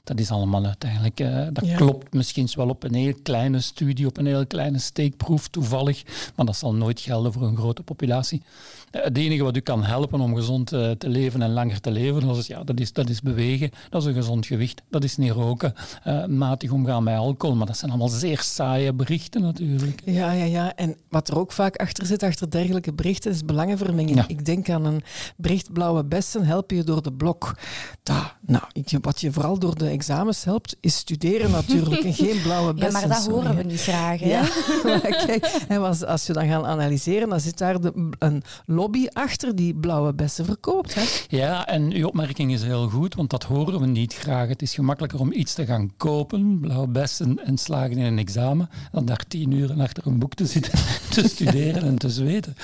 Dat 0.05 0.21
is 0.21 0.31
allemaal 0.31 0.65
uiteindelijk, 0.65 1.21
uh, 1.21 1.47
dat 1.53 1.75
klopt 1.75 2.15
misschien 2.15 2.49
wel 2.55 2.69
op 2.69 2.83
een 2.83 2.95
heel 2.95 3.15
kleine 3.23 3.61
studie, 3.61 4.07
op 4.07 4.17
een 4.17 4.27
heel 4.27 4.47
kleine 4.47 4.79
steekproef 4.79 5.49
toevallig, 5.49 6.03
maar 6.37 6.47
dat 6.47 6.57
zal 6.57 6.75
nooit 6.75 7.01
gelden 7.01 7.33
voor 7.33 7.38
een 7.43 7.57
grote 7.57 7.83
populatie. 7.83 8.43
Eh, 8.91 9.03
het 9.03 9.17
enige 9.17 9.43
wat 9.43 9.57
u 9.57 9.61
kan 9.61 9.85
helpen 9.85 10.21
om 10.21 10.35
gezond 10.35 10.73
uh, 10.73 10.91
te 10.91 11.09
leven 11.09 11.43
en 11.43 11.53
langer 11.53 11.81
te 11.81 11.91
leven, 11.91 12.27
dat 12.27 12.37
is, 12.37 12.47
ja, 12.47 12.65
dat, 12.65 12.81
is, 12.81 12.93
dat 12.93 13.09
is 13.09 13.21
bewegen, 13.21 13.71
dat 13.91 14.03
is 14.03 14.09
een 14.09 14.15
gezond 14.15 14.47
gewicht, 14.47 14.83
dat 14.91 15.05
is 15.05 15.17
niet 15.17 15.31
roken, 15.31 15.75
uh, 16.07 16.27
matig 16.27 16.71
omgaan 16.71 17.03
met 17.03 17.17
alcohol, 17.17 17.57
maar 17.57 17.67
dat 17.67 17.77
zijn 17.77 17.91
allemaal 17.91 18.09
zeer 18.09 18.41
saaie 18.41 18.93
berichten 18.93 19.43
natuurlijk. 19.43 20.03
Ja, 20.05 20.33
ja, 20.33 20.45
ja. 20.45 20.75
En 20.75 20.97
wat 21.09 21.29
er 21.29 21.39
ook 21.39 21.53
vaak 21.53 21.77
achter 21.77 22.07
zit, 22.07 22.23
achter 22.23 22.51
dergelijke 22.51 22.93
berichten, 22.93 23.31
is 23.31 23.45
belangenvermenging. 23.45 24.25
Ik 24.27 24.45
denk 24.45 24.71
aan 24.71 24.85
een 24.85 25.03
bericht 25.37 25.73
blauwe 25.73 26.05
bessen 26.05 26.45
helpen 26.45 26.77
je 26.77 26.85
door 26.85 27.03
de 27.03 27.13
blok. 27.13 27.55
Da, 28.03 28.37
nou, 28.47 28.63
wat 29.01 29.21
je 29.21 29.33
vooral 29.33 29.59
door 29.59 29.79
de 29.79 29.89
examens 29.89 30.45
helpt, 30.45 30.77
is 30.81 30.97
studeren 30.97 31.51
natuurlijk 31.51 32.03
en 32.03 32.15
geen 32.15 32.43
blauwe 32.47 32.75
bessen. 32.75 33.01
Ja, 33.01 33.07
maar 33.07 33.17
dat 33.17 33.27
horen 33.27 33.57
we 33.57 33.63
niet 33.63 33.81
graag. 33.81 34.21
Hè? 34.21 34.29
Ja, 34.29 34.45
kijk, 35.27 35.45
en 35.69 35.83
als, 35.83 36.05
als 36.05 36.27
je 36.27 36.33
dan 36.33 36.49
gaat 36.49 36.65
analyseren, 36.65 37.28
dan 37.29 37.41
zit 37.41 37.59
daar 37.59 37.77
een 38.19 38.43
lobby 38.67 39.07
achter 39.13 39.57
die 39.57 39.75
blauwe 39.75 40.15
bessen 40.15 40.45
verkoopt. 40.45 40.95
Hè? 40.95 41.03
Ja, 41.29 41.67
en 41.67 41.93
uw 41.93 42.07
opmerking 42.07 42.53
is 42.53 42.63
heel 42.63 42.89
goed, 42.89 43.15
want 43.15 43.31
dat 43.31 43.43
horen 43.43 43.81
we 43.81 43.87
niet 43.87 44.15
graag. 44.15 44.49
Het 44.49 44.63
is 44.63 44.75
gemakkelijker 44.75 45.21
om 45.21 45.33
iets 45.33 45.55
te 45.55 45.67
gaan 45.67 45.93
kopen, 45.97 46.61
blauwe 46.61 46.89
bessen, 46.89 47.45
en 47.45 47.59
slagen 47.59 47.97
in 47.97 48.05
een 48.05 48.19
examen, 48.19 48.69
dan 48.93 49.05
daar 49.05 49.25
tien 49.29 49.51
uur 49.51 49.73
achter 49.81 50.07
een 50.07 50.19
boek 50.19 50.35
te 50.35 50.47
zitten, 50.47 50.73
te 51.15 51.29
studeren 51.29 51.83
en 51.83 51.99
te 51.99 52.11
zweten. 52.11 52.55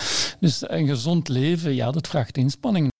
Dus 0.41 0.71
een 0.71 0.87
gezond 0.87 1.29
leven, 1.29 1.75
ja, 1.75 1.91
dat 1.91 2.09
vraagt 2.09 2.37
inspanning. 2.37 2.94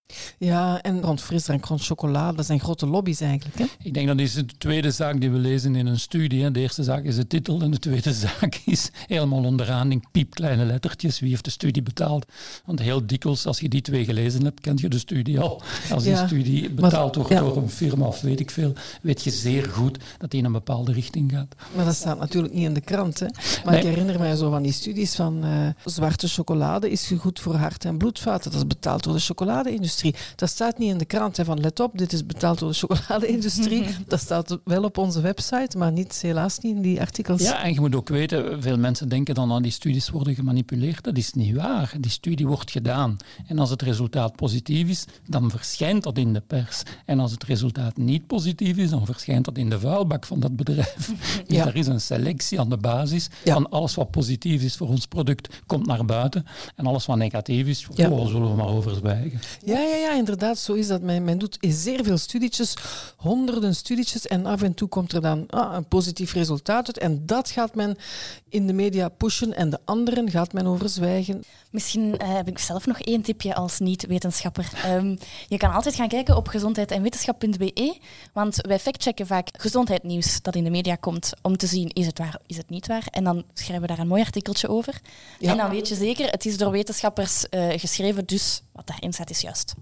Ja, 0.45 0.83
en 0.83 1.01
rond 1.03 1.21
frisdrank, 1.21 1.65
rond 1.65 1.85
chocolade, 1.85 2.37
dat 2.37 2.47
zijn 2.47 2.61
grote 2.61 2.87
lobby's 2.87 3.21
eigenlijk. 3.21 3.59
Hè? 3.59 3.65
Ik 3.83 3.95
denk 3.95 4.07
dat 4.07 4.19
is 4.19 4.35
de 4.35 4.47
tweede 4.59 4.91
zaak 4.91 5.21
die 5.21 5.31
we 5.31 5.39
lezen 5.39 5.75
in 5.77 5.87
een 5.87 5.99
studie. 6.01 6.43
Hè. 6.43 6.51
De 6.51 6.61
eerste 6.61 6.83
zaak 6.83 7.05
is 7.05 7.17
de 7.17 7.27
titel 7.27 7.61
en 7.63 7.71
de 7.71 7.79
tweede 7.79 8.13
zaak 8.41 8.61
is 8.67 8.91
helemaal 9.07 9.45
onderaan 9.45 9.93
in 9.93 10.03
piepkleine 10.13 10.65
lettertjes. 10.65 11.21
Wie 11.21 11.31
heeft 11.31 11.45
de 11.45 11.51
studie 11.51 11.83
betaald? 11.83 12.27
Want 12.65 12.79
heel 12.81 13.07
dikwijls, 13.07 13.47
als 13.47 13.61
je 13.61 13.69
die 13.69 13.81
twee 13.81 14.05
gelezen 14.05 14.45
hebt, 14.45 14.61
kent 14.61 14.81
je 14.81 14.89
de 14.89 14.99
studie 14.99 15.41
al. 15.41 15.63
Als 15.91 16.03
die 16.03 16.13
Ja, 16.13 16.27
studie 16.27 16.71
betaald 16.71 17.15
wordt 17.15 17.31
ja. 17.31 17.41
door 17.41 17.57
een 17.57 17.71
firma 17.71 18.07
of 18.07 18.21
weet 18.21 18.41
ik 18.41 18.51
veel, 18.51 18.73
weet 19.03 19.23
je 19.25 19.31
zeer 19.31 19.65
goed 19.71 19.99
dat 20.19 20.31
die 20.31 20.41
in 20.41 20.47
een 20.47 20.53
bepaalde 20.53 20.93
richting 20.93 21.33
gaat. 21.33 21.55
Maar 21.77 21.85
dat 21.85 21.95
staat 21.95 22.19
natuurlijk 22.19 22.55
niet 22.55 22.65
in 22.65 22.75
de 22.75 22.81
krant. 22.81 23.19
Hè? 23.21 23.27
Maar 23.65 23.73
Nee. 23.75 23.83
ik 23.83 23.87
herinner 23.89 24.19
mij 24.19 24.37
zo 24.37 24.51
van 24.51 24.63
die 24.63 24.73
studies 24.73 25.15
van 25.15 25.45
eh, 25.45 25.51
zwarte 25.85 26.29
chocolade 26.29 26.91
is 26.91 27.13
goed 27.19 27.41
voor 27.41 27.55
hart- 27.55 27.85
en 27.85 27.99
bloedvaten. 27.99 28.51
Dat 28.51 28.61
is 28.61 28.67
betaald 28.67 29.03
door 29.05 29.13
de 29.15 29.21
chocolade-industrie. 29.21 30.15
Dat 30.35 30.49
staat 30.49 30.79
niet 30.79 30.91
in 30.91 30.99
de 30.99 31.05
krant. 31.05 31.37
Hè, 31.37 31.45
van 31.45 31.61
let 31.61 31.81
op, 31.81 31.99
dit 31.99 32.13
is 32.13 32.27
betaald 32.27 32.59
door 32.59 32.69
de 32.69 32.75
chocolade-industrie. 32.77 33.85
dat 34.09 34.21
staat 34.21 34.59
wel 34.65 34.83
op 34.85 34.99
onze 34.99 35.21
website, 35.21 35.79
maar 35.79 35.93
niet, 35.93 36.19
helaas 36.23 36.59
niet 36.59 36.77
in 36.77 36.83
die 36.83 37.01
artikels. 37.01 37.43
Ja, 37.43 37.63
en 37.65 37.73
je 37.75 37.81
moet 37.81 37.95
ook 37.95 38.09
weten, 38.09 38.63
veel 38.63 38.79
mensen 38.79 39.09
denken 39.09 39.35
dan 39.35 39.53
aan 39.53 39.63
die 39.63 39.73
studies 39.73 40.11
worden 40.11 40.35
gemanipuleerd. 40.35 41.05
Dat 41.05 41.17
is 41.17 41.33
niet 41.33 41.57
waar. 41.57 41.93
Die 42.01 42.11
studie 42.11 42.47
wordt 42.47 42.71
gedaan. 42.71 43.17
En 43.47 43.59
als 43.59 43.71
het 43.71 43.83
resultaat 43.83 44.37
positief 44.37 44.89
is, 44.89 45.05
dan 45.29 45.51
verschijnt 45.51 46.03
dat 46.03 46.19
in 46.19 46.33
de 46.33 46.41
pers. 46.47 46.83
En 47.05 47.21
als 47.21 47.31
het 47.31 47.45
resultaat 47.45 47.97
niet 47.97 48.27
positief 48.27 48.77
is, 48.77 48.91
dan 48.91 49.07
verschijnt 49.07 49.45
dat 49.45 49.57
in 49.59 49.71
de 49.71 49.81
vuilbak 49.81 50.27
van 50.27 50.41
dat 50.41 50.57
bedrijf. 50.57 50.97
Dus 51.47 51.57
Ja. 51.57 51.67
er 51.67 51.77
is 51.77 51.87
een 51.87 52.01
selectie 52.01 52.61
aan 52.61 52.69
de 52.69 52.77
basis 52.77 53.29
Ja. 53.45 53.55
van 53.55 53.69
alles 53.71 53.95
wat 53.95 54.11
positief 54.11 54.63
is 54.63 54.77
voor 54.77 54.89
ons 54.89 55.07
product, 55.07 55.63
komt 55.67 55.87
naar 55.87 56.05
buiten. 56.05 56.47
En 56.77 56.87
alles 56.87 57.07
wat 57.07 57.17
negatief 57.17 57.67
is, 57.67 57.87
Ja. 57.95 58.11
oh, 58.11 58.27
zullen 58.27 58.51
we 58.51 58.57
maar 58.57 58.67
over 58.69 58.95
zwijgen. 58.95 59.41
Ja, 59.65 59.79
ja, 59.81 59.97
ja, 59.97 60.13
inderdaad, 60.25 60.59
zo 60.59 60.73
is 60.73 60.87
dat. 60.87 61.03
Men, 61.03 61.25
men 61.25 61.39
doet 61.39 61.57
zeer 61.61 62.05
veel 62.05 62.19
studietjes, 62.19 62.75
honderden 63.17 63.75
studietjes, 63.75 64.27
en 64.27 64.47
af 64.47 64.63
en 64.63 64.75
toe 64.75 64.89
komt 64.89 65.13
er 65.13 65.21
dan 65.21 65.47
ah, 65.51 65.75
een 65.75 65.89
positief 65.89 66.33
resultaat 66.33 66.87
uit. 66.87 66.99
En 66.99 67.27
dat 67.27 67.51
gaat 67.51 67.75
men 67.75 67.97
in 68.49 68.67
de 68.67 68.73
media 68.73 69.09
pushen, 69.09 69.57
en 69.57 69.71
de 69.71 69.79
anderen 69.85 70.31
gaat 70.31 70.53
men 70.53 70.67
overzwijgen. 70.67 71.45
Misschien 71.71 72.19
eh, 72.19 72.35
heb 72.35 72.49
ik 72.49 72.59
zelf 72.59 72.87
nog 72.87 73.01
één 73.01 73.23
tipje 73.23 73.55
als 73.55 73.79
niet-wetenschapper. 73.79 74.71
Ehm, 74.85 75.17
je 75.49 75.57
kan 75.57 75.73
altijd 75.73 75.95
gaan 75.95 76.09
kijken 76.09 76.37
op 76.37 76.49
gezondheid 76.49 76.91
en 76.91 77.03
wetenschap.be, 77.03 77.97
want 78.33 78.57
wij 78.61 78.79
factchecken 78.79 79.27
vaak 79.27 79.49
gezondheidsnieuws 79.53 80.43
dat 80.43 80.55
in 80.55 80.65
de 80.65 80.71
media 80.71 80.95
komt, 80.95 81.33
om 81.43 81.57
te 81.57 81.67
zien 81.67 81.89
is 81.89 82.07
het 82.07 82.19
waar, 82.19 82.39
is 82.47 82.57
het 82.57 82.71
niet 82.71 82.87
waar. 82.87 83.07
En 83.11 83.25
dan 83.25 83.45
schrijven 83.55 83.81
we 83.81 83.87
daar 83.87 83.99
een 83.99 84.09
mooi 84.09 84.23
artikeltje 84.23 84.69
over. 84.69 85.01
Ja. 85.39 85.51
En 85.51 85.57
dan 85.57 85.71
weet 85.71 85.89
je 85.89 85.95
zeker, 85.95 86.31
het 86.31 86.47
is 86.47 86.57
door 86.57 86.71
wetenschappers 86.71 87.49
eh, 87.49 87.69
geschreven, 87.71 88.27
dus 88.27 88.63
wat 88.75 88.87
daarin 88.87 89.13
staat 89.13 89.31
is 89.31 89.41
juist. 89.41 89.75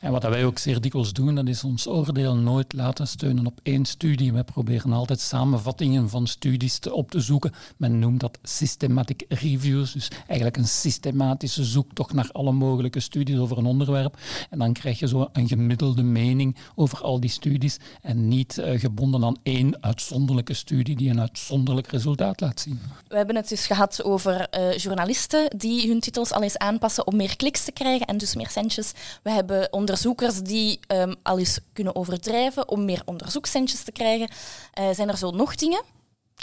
En 0.00 0.12
wat 0.12 0.22
wij 0.22 0.44
ook 0.44 0.58
zeer 0.58 0.80
dikwijls 0.80 1.12
doen, 1.12 1.34
dat 1.34 1.48
is 1.48 1.64
ons 1.64 1.86
oordeel 1.86 2.36
nooit 2.36 2.72
laten 2.72 3.08
steunen 3.08 3.46
op 3.46 3.60
één 3.62 3.84
studie. 3.84 4.32
We 4.32 4.44
proberen 4.44 4.92
altijd 4.92 5.20
samenvattingen 5.20 6.08
van 6.08 6.26
studies 6.26 6.78
te, 6.78 6.92
op 6.92 7.10
te 7.10 7.20
zoeken. 7.20 7.52
Men 7.76 7.98
noemt 7.98 8.20
dat 8.20 8.38
systematic 8.42 9.24
reviews, 9.28 9.92
dus 9.92 10.08
eigenlijk 10.26 10.56
een 10.56 10.68
systematische 10.68 11.64
zoektocht 11.64 12.12
naar 12.12 12.28
alle 12.32 12.52
mogelijke 12.52 13.00
studies 13.00 13.38
over 13.38 13.58
een 13.58 13.66
onderwerp. 13.66 14.18
En 14.50 14.58
dan 14.58 14.72
krijg 14.72 14.98
je 14.98 15.08
zo 15.08 15.28
een 15.32 15.48
gemiddelde 15.48 16.02
mening 16.02 16.56
over 16.74 17.02
al 17.02 17.20
die 17.20 17.30
studies 17.30 17.76
en 18.02 18.28
niet 18.28 18.58
eh, 18.58 18.80
gebonden 18.80 19.24
aan 19.24 19.36
één 19.42 19.82
uitzonderlijke 19.82 20.54
studie 20.54 20.96
die 20.96 21.10
een 21.10 21.20
uitzonderlijk 21.20 21.86
resultaat 21.86 22.40
laat 22.40 22.60
zien. 22.60 22.80
We 23.08 23.16
hebben 23.16 23.36
het 23.36 23.48
dus 23.48 23.66
gehad 23.66 24.04
over 24.04 24.48
eh, 24.48 24.76
journalisten 24.76 25.50
die 25.56 25.88
hun 25.88 26.00
titels 26.00 26.32
al 26.32 26.42
eens 26.42 26.58
aanpassen 26.58 27.06
om 27.06 27.16
meer 27.16 27.36
kliks 27.36 27.64
te 27.64 27.72
krijgen 27.72 28.06
en 28.06 28.18
dus 28.18 28.25
meer 28.34 28.50
centjes. 28.50 28.92
We 29.22 29.30
hebben 29.30 29.72
onderzoekers 29.72 30.40
die 30.42 30.80
ehm, 30.86 31.14
al 31.22 31.38
eens 31.38 31.58
kunnen 31.72 31.96
overdrijven 31.96 32.68
om 32.68 32.84
meer 32.84 33.02
onderzoekscentjes 33.04 33.82
te 33.82 33.92
krijgen. 33.92 34.28
Eh, 34.72 34.90
zijn 34.92 35.08
er 35.08 35.16
zo 35.16 35.30
nog 35.30 35.54
dingen? 35.54 35.82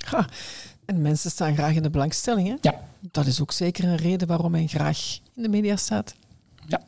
Ha. 0.04 0.28
En 0.86 1.02
mensen 1.02 1.32
staan 1.32 1.54
graag 1.56 1.74
in 1.76 1.84
de 1.84 1.90
belangstelling. 1.90 2.48
Hè? 2.48 2.56
Ja, 2.62 2.82
Dat 3.12 3.26
is 3.26 3.42
ook 3.42 3.52
zeker 3.52 3.84
een 3.84 3.96
reden 3.96 4.28
waarom 4.28 4.52
men 4.52 4.68
graag 4.68 5.18
in 5.36 5.44
de 5.44 5.50
media 5.50 5.76
staat. 5.76 6.14
ja. 6.68 6.82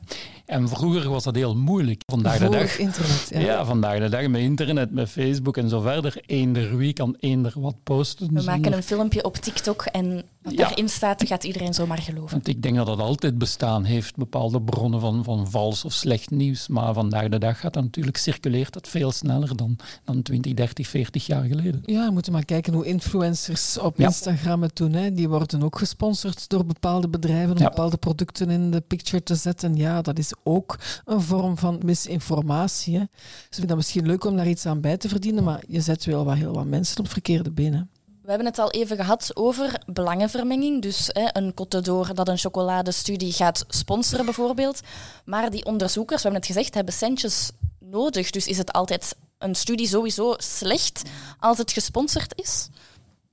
En 0.46 0.70
vroeger 0.70 1.10
was 1.10 1.24
dat 1.24 1.36
heel 1.36 1.56
moeilijk. 1.56 2.02
Vandaag 2.06 2.38
de 2.38 2.50
dag 2.50 2.78
internet. 2.78 3.28
Ja. 3.30 3.40
Ja. 3.40 3.66
vandaag 3.66 4.00
de 4.00 4.10
dag 4.10 4.28
met 4.28 4.42
internet, 4.42 4.92
met 4.92 5.10
Facebook 5.10 5.58
en 5.58 5.70
zo 5.70 5.82
verder. 5.82 6.22
Eender 6.26 6.78
wie 6.78 6.94
kan 6.94 7.16
eender 7.20 7.54
wat 7.56 7.76
posten. 7.84 8.28
We 8.34 8.34
zonder- 8.42 8.56
maken 8.60 8.74
een 8.74 8.84
filmpje 8.84 9.24
op 9.24 9.36
TikTok 9.36 9.82
en 9.82 10.24
wat 10.42 10.54
Ja. 10.54 10.58
daarin 10.68 10.90
staat, 10.90 11.28
gaat 11.28 11.44
iedereen 11.44 11.74
zomaar 11.74 11.98
geloven. 11.98 12.32
Want 12.32 12.48
ik 12.48 12.62
denk 12.62 12.76
dat 12.76 12.86
dat 12.86 13.00
altijd 13.00 13.38
bestaan 13.38 13.84
heeft, 13.84 14.16
bepaalde 14.16 14.62
bronnen 14.62 15.00
van, 15.00 15.24
van 15.24 15.52
vals 15.52 15.86
of 15.86 15.94
slecht 15.94 16.30
nieuws. 16.32 16.68
Maar 16.68 16.94
vandaag 16.94 17.28
de 17.30 17.38
dag 17.40 17.60
gaat 17.60 17.74
dat 17.74 17.84
natuurlijk, 17.84 18.18
circuleert 18.18 18.74
dat 18.74 18.88
veel 18.88 19.12
sneller 19.12 19.56
dan, 19.56 19.78
dan 20.04 20.22
20, 20.22 20.54
30, 20.54 20.88
40 20.88 21.26
jaar 21.26 21.44
geleden. 21.44 21.82
Ja, 21.86 22.06
we 22.08 22.12
moeten 22.12 22.32
maar 22.32 22.46
kijken 22.46 22.74
hoe 22.74 22.86
influencers 22.86 23.78
op 23.80 23.98
Ja. 23.98 24.06
Instagram 24.06 24.62
het 24.62 24.76
doen. 24.76 24.94
Hè. 24.94 25.14
Die 25.14 25.30
worden 25.30 25.64
ook 25.64 25.78
gesponsord 25.78 26.50
door 26.50 26.66
bepaalde 26.66 27.08
bedrijven 27.10 27.52
om 27.52 27.58
Ja. 27.62 27.70
bepaalde 27.70 27.98
producten 27.98 28.50
in 28.50 28.72
de 28.72 28.82
picture 28.82 29.24
te 29.24 29.36
zetten. 29.36 29.76
Ja, 29.76 30.02
dat 30.02 30.18
is 30.20 30.34
ook 30.44 30.78
een 31.06 31.22
vorm 31.22 31.58
van 31.58 31.82
misinformatie. 31.86 32.98
Ze 33.00 33.08
vinden 33.50 33.68
dat 33.68 33.78
misschien 33.78 34.06
leuk 34.06 34.24
om 34.24 34.36
daar 34.36 34.48
iets 34.48 34.66
aan 34.66 34.82
bij 34.82 34.98
te 34.98 35.10
verdienen, 35.10 35.44
maar 35.44 35.64
je 35.68 35.82
zet 35.82 36.06
wel 36.06 36.26
wat, 36.26 36.36
heel 36.36 36.54
wat 36.54 36.66
mensen 36.66 37.00
op 37.00 37.10
verkeerde 37.10 37.52
benen. 37.52 37.90
We 38.26 38.32
hebben 38.32 38.50
het 38.50 38.60
al 38.60 38.72
even 38.72 38.98
gehad 38.98 39.32
over 39.34 39.84
belangenvermenging. 39.86 40.82
Dus 40.82 41.10
hè, 41.14 41.28
een 41.32 41.52
Côte 41.52 42.14
dat 42.14 42.28
een 42.28 42.38
chocoladestudie 42.38 43.34
gaat 43.34 43.66
sponsoren 43.68 44.26
bijvoorbeeld. 44.26 44.80
Maar 45.26 45.50
die 45.50 45.66
onderzoekers, 45.66 46.22
we 46.22 46.30
hebben 46.30 46.48
het 46.48 46.56
gezegd, 46.56 46.74
hebben 46.74 46.94
centjes 46.94 47.52
nodig. 47.80 48.30
Dus 48.30 48.48
is 48.48 48.58
het 48.58 48.72
altijd 48.72 49.16
een 49.38 49.56
studie 49.56 49.88
sowieso 49.88 50.34
slecht 50.38 51.02
als 51.40 51.58
het 51.58 51.72
gesponsord 51.72 52.34
is? 52.42 52.70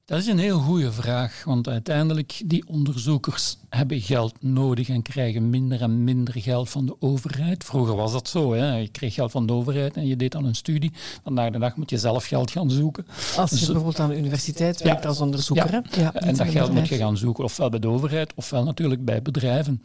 Dat 0.05 0.19
is 0.21 0.27
een 0.27 0.39
heel 0.39 0.59
goede 0.59 0.93
vraag, 0.93 1.43
want 1.45 1.69
uiteindelijk 1.69 2.43
die 2.45 2.65
onderzoekers 2.69 3.57
hebben 3.69 4.01
geld 4.01 4.43
nodig 4.43 4.89
en 4.89 5.03
krijgen 5.03 5.51
minder 5.51 5.81
en 5.83 6.05
minder 6.05 6.35
geld 6.41 6.71
van 6.71 6.87
de 6.87 6.97
overheid. 7.01 7.65
Vroeger 7.65 7.97
was 7.97 8.13
dat 8.13 8.29
zo, 8.29 8.53
hè? 8.53 8.77
je 8.77 8.89
kreeg 8.89 9.15
geld 9.15 9.31
van 9.31 9.47
de 9.47 9.53
overheid 9.53 9.97
en 9.97 10.07
je 10.07 10.17
deed 10.17 10.33
dan 10.33 10.45
een 10.45 10.55
studie. 10.55 10.93
Vandaag 11.25 11.51
de 11.51 11.59
dag 11.59 11.77
moet 11.77 11.91
je 11.91 11.99
zelf 11.99 12.25
geld 12.27 12.51
gaan 12.51 12.71
zoeken. 12.71 13.07
Als 13.37 13.51
je 13.51 13.57
Dus- 13.57 13.65
bijvoorbeeld 13.67 14.01
aan 14.01 14.09
de 14.09 14.17
universiteit 14.19 14.79
Ja. 14.79 14.85
werkt 14.85 15.07
als 15.07 15.21
onderzoeker. 15.21 15.83
Ja. 15.97 16.15
En 16.15 16.37
dat 16.37 16.49
geld 16.49 16.73
moet 16.73 16.89
je 16.89 16.97
gaan 16.97 17.17
zoeken, 17.17 17.45
ofwel 17.45 17.69
bij 17.71 17.79
de 17.79 17.89
overheid, 17.89 18.33
ofwel 18.35 18.65
natuurlijk 18.65 19.05
bij 19.05 19.23
bedrijven. 19.23 19.83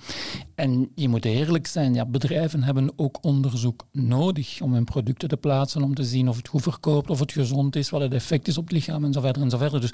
En 0.56 0.90
je 0.96 1.08
moet 1.10 1.26
eerlijk 1.26 1.68
zijn, 1.68 1.94
ja, 1.94 2.06
bedrijven 2.06 2.64
hebben 2.64 2.92
ook 2.96 3.18
onderzoek 3.22 3.86
nodig 3.92 4.62
om 4.62 4.74
hun 4.74 4.86
producten 4.86 5.30
te 5.30 5.38
plaatsen, 5.38 5.84
om 5.84 5.94
te 5.96 6.04
zien 6.04 6.30
of 6.30 6.38
het 6.38 6.48
goed 6.48 6.62
verkoopt, 6.62 7.10
of 7.10 7.20
het 7.20 7.32
gezond 7.32 7.76
is, 7.76 7.90
wat 7.90 8.02
het 8.02 8.14
effect 8.14 8.48
is 8.48 8.58
op 8.58 8.64
het 8.64 8.74
lichaam 8.74 9.04
en 9.04 9.14
zo 9.14 9.22
verder 9.22 9.42
en 9.42 9.50
zo 9.50 9.58
verder. 9.58 9.82
Dus 9.82 9.94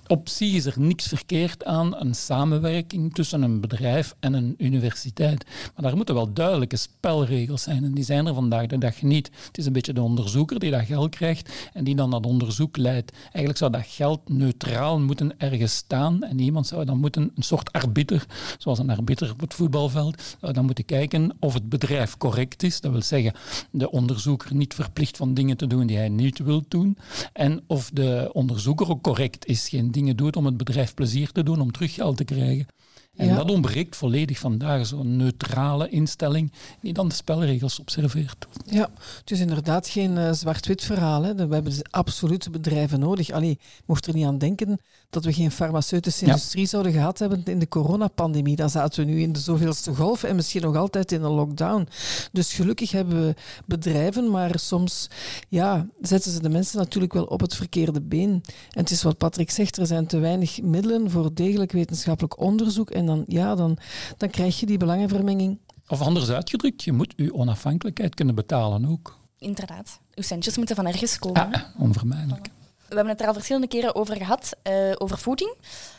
op 0.07 0.29
zich 0.29 0.53
is 0.53 0.65
er 0.65 0.79
niks 0.79 1.07
verkeerd 1.07 1.65
aan 1.65 1.95
een 1.95 2.15
samenwerking 2.15 3.13
tussen 3.13 3.41
een 3.41 3.61
bedrijf 3.61 4.15
en 4.19 4.33
een 4.33 4.55
universiteit. 4.57 5.45
Maar 5.45 5.83
daar 5.83 5.95
moeten 5.95 6.15
wel 6.15 6.33
duidelijke 6.33 6.77
spelregels 6.77 7.61
zijn 7.61 7.83
en 7.83 7.93
die 7.93 8.03
zijn 8.03 8.25
er 8.25 8.33
vandaag 8.33 8.67
de 8.67 8.77
dag 8.77 9.01
niet. 9.01 9.31
Het 9.45 9.57
is 9.57 9.65
een 9.65 9.73
beetje 9.73 9.93
de 9.93 10.01
onderzoeker 10.01 10.59
die 10.59 10.71
dat 10.71 10.85
geld 10.85 11.09
krijgt 11.09 11.69
en 11.73 11.83
die 11.83 11.95
dan 11.95 12.11
dat 12.11 12.25
onderzoek 12.25 12.77
leidt. 12.77 13.11
Eigenlijk 13.23 13.57
zou 13.57 13.71
dat 13.71 13.85
geld 13.85 14.29
neutraal 14.29 14.99
moeten 14.99 15.39
ergens 15.39 15.75
staan 15.75 16.23
en 16.23 16.39
iemand 16.39 16.67
zou 16.67 16.85
dan 16.85 16.97
moeten, 16.97 17.31
een 17.35 17.43
soort 17.43 17.71
arbiter, 17.71 18.25
zoals 18.57 18.79
een 18.79 18.89
arbiter 18.89 19.31
op 19.31 19.39
het 19.39 19.53
voetbalveld, 19.53 20.37
zou 20.41 20.53
dan 20.53 20.65
moeten 20.65 20.85
kijken 20.85 21.35
of 21.39 21.53
het 21.53 21.69
bedrijf 21.69 22.17
correct 22.17 22.63
is. 22.63 22.81
Dat 22.81 22.91
wil 22.91 23.01
zeggen, 23.01 23.33
de 23.71 23.91
onderzoeker 23.91 24.55
niet 24.55 24.73
verplicht 24.73 25.17
van 25.17 25.33
dingen 25.33 25.57
te 25.57 25.67
doen 25.67 25.87
die 25.87 25.97
hij 25.97 26.09
niet 26.09 26.39
wil 26.39 26.63
doen. 26.67 26.97
En 27.33 27.61
of 27.67 27.89
de 27.93 28.29
onderzoeker 28.33 28.89
ook 28.89 29.01
correct 29.01 29.45
is, 29.45 29.69
geen 29.69 29.91
doet 30.15 30.35
om 30.35 30.45
het 30.45 30.57
bedrijf 30.57 30.93
plezier 30.93 31.31
te 31.31 31.43
doen, 31.43 31.61
om 31.61 31.71
terug 31.71 31.93
geld 31.93 32.17
te 32.17 32.23
krijgen. 32.23 32.67
En 33.15 33.27
Ja. 33.27 33.35
dat 33.35 33.49
ontbreekt 33.51 33.95
volledig 33.95 34.39
vandaag, 34.39 34.85
zo'n 34.85 35.15
neutrale 35.15 35.89
instelling 35.89 36.51
die 36.81 36.93
dan 36.93 37.07
de 37.07 37.13
spelregels 37.15 37.79
observeert. 37.79 38.47
Ja, 38.65 38.89
het 39.19 39.31
is 39.31 39.39
inderdaad 39.39 39.87
geen 39.87 40.17
eh, 40.17 40.31
zwart-wit 40.33 40.83
verhaal. 40.83 41.23
Hè. 41.23 41.35
We 41.35 41.53
hebben 41.53 41.73
absolute 41.89 42.49
bedrijven 42.49 42.99
nodig. 42.99 43.29
Allee, 43.31 43.59
mocht 43.85 44.07
er 44.07 44.13
niet 44.13 44.25
aan 44.25 44.37
denken 44.37 44.79
dat 45.09 45.25
we 45.25 45.33
geen 45.33 45.51
farmaceutische 45.51 46.25
Ja. 46.25 46.31
industrie 46.31 46.65
zouden 46.65 46.91
gehad 46.91 47.19
hebben 47.19 47.41
in 47.45 47.59
de 47.59 47.67
coronapandemie. 47.67 48.55
Dan 48.55 48.69
zaten 48.69 49.05
we 49.05 49.11
nu 49.11 49.21
in 49.21 49.33
de 49.33 49.39
zoveelste 49.39 49.95
golf 49.95 50.23
en 50.23 50.35
misschien 50.35 50.61
nog 50.61 50.75
altijd 50.75 51.11
in 51.11 51.23
een 51.23 51.31
lockdown. 51.31 51.87
Dus 52.31 52.53
gelukkig 52.53 52.91
hebben 52.91 53.25
we 53.27 53.35
bedrijven, 53.65 54.29
maar 54.31 54.59
soms 54.59 55.07
ja, 55.49 55.87
zetten 56.01 56.31
ze 56.31 56.41
de 56.41 56.49
mensen 56.49 56.77
natuurlijk 56.77 57.13
wel 57.13 57.23
op 57.25 57.39
het 57.41 57.55
verkeerde 57.55 58.01
been. 58.01 58.29
En 58.69 58.79
het 58.81 58.89
is 58.91 59.03
wat 59.03 59.17
Patrick 59.17 59.51
zegt, 59.51 59.77
er 59.77 59.85
zijn 59.87 60.05
te 60.07 60.19
weinig 60.19 60.61
middelen 60.61 61.09
voor 61.11 61.33
degelijk 61.33 61.71
wetenschappelijk 61.71 62.39
onderzoek. 62.39 62.89
En 63.01 63.07
dan, 63.07 63.23
ja, 63.27 63.55
dan, 63.55 63.77
dan 64.17 64.29
krijg 64.29 64.59
je 64.59 64.65
die 64.65 64.77
belangenvermenging. 64.77 65.57
Of 65.87 66.01
anders 66.01 66.29
uitgedrukt, 66.29 66.83
je 66.83 66.91
moet 66.91 67.13
je 67.15 67.33
onafhankelijkheid 67.33 68.15
kunnen 68.15 68.35
betalen 68.35 68.85
ook. 68.85 69.17
Inderdaad. 69.37 69.99
Uw 70.15 70.23
centjes 70.23 70.57
moeten 70.57 70.75
van 70.75 70.87
ergens 70.87 71.19
komen. 71.19 71.49
hè? 71.51 71.57
Ah, 71.57 71.81
onvermijdelijk. 71.81 72.49
We 72.89 72.95
hebben 72.95 73.13
het 73.13 73.21
er 73.21 73.27
al 73.27 73.33
verschillende 73.33 73.67
keren 73.67 73.95
over 73.95 74.15
gehad, 74.15 74.55
eh, 74.63 74.73
over 74.97 75.17
voeding. 75.17 75.53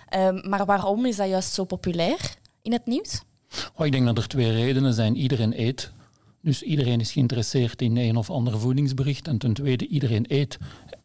Ehm, 0.09 0.49
maar 0.49 0.64
waarom 0.64 1.06
is 1.06 1.16
dat 1.16 1.28
juist 1.28 1.52
zo 1.54 1.64
populair 1.64 2.35
in 2.62 2.73
het 2.73 2.87
nieuws? 2.87 3.23
Oh, 3.76 3.87
ik 3.87 3.92
denk 3.92 4.06
dat 4.06 4.18
er 4.18 4.28
twee 4.28 4.52
redenen 4.52 4.94
zijn. 4.94 5.16
Iedereen 5.16 5.61
eet. 5.61 5.92
Dus 6.40 6.62
iedereen 6.62 7.00
is 7.00 7.12
geïnteresseerd 7.12 7.82
in 7.82 7.97
een 7.97 8.16
of 8.16 8.30
ander 8.30 8.59
voedingsbericht. 8.59 9.28
En 9.28 9.38
ten 9.38 9.52
tweede, 9.52 9.87
iedereen 9.87 10.25
eet. 10.28 10.59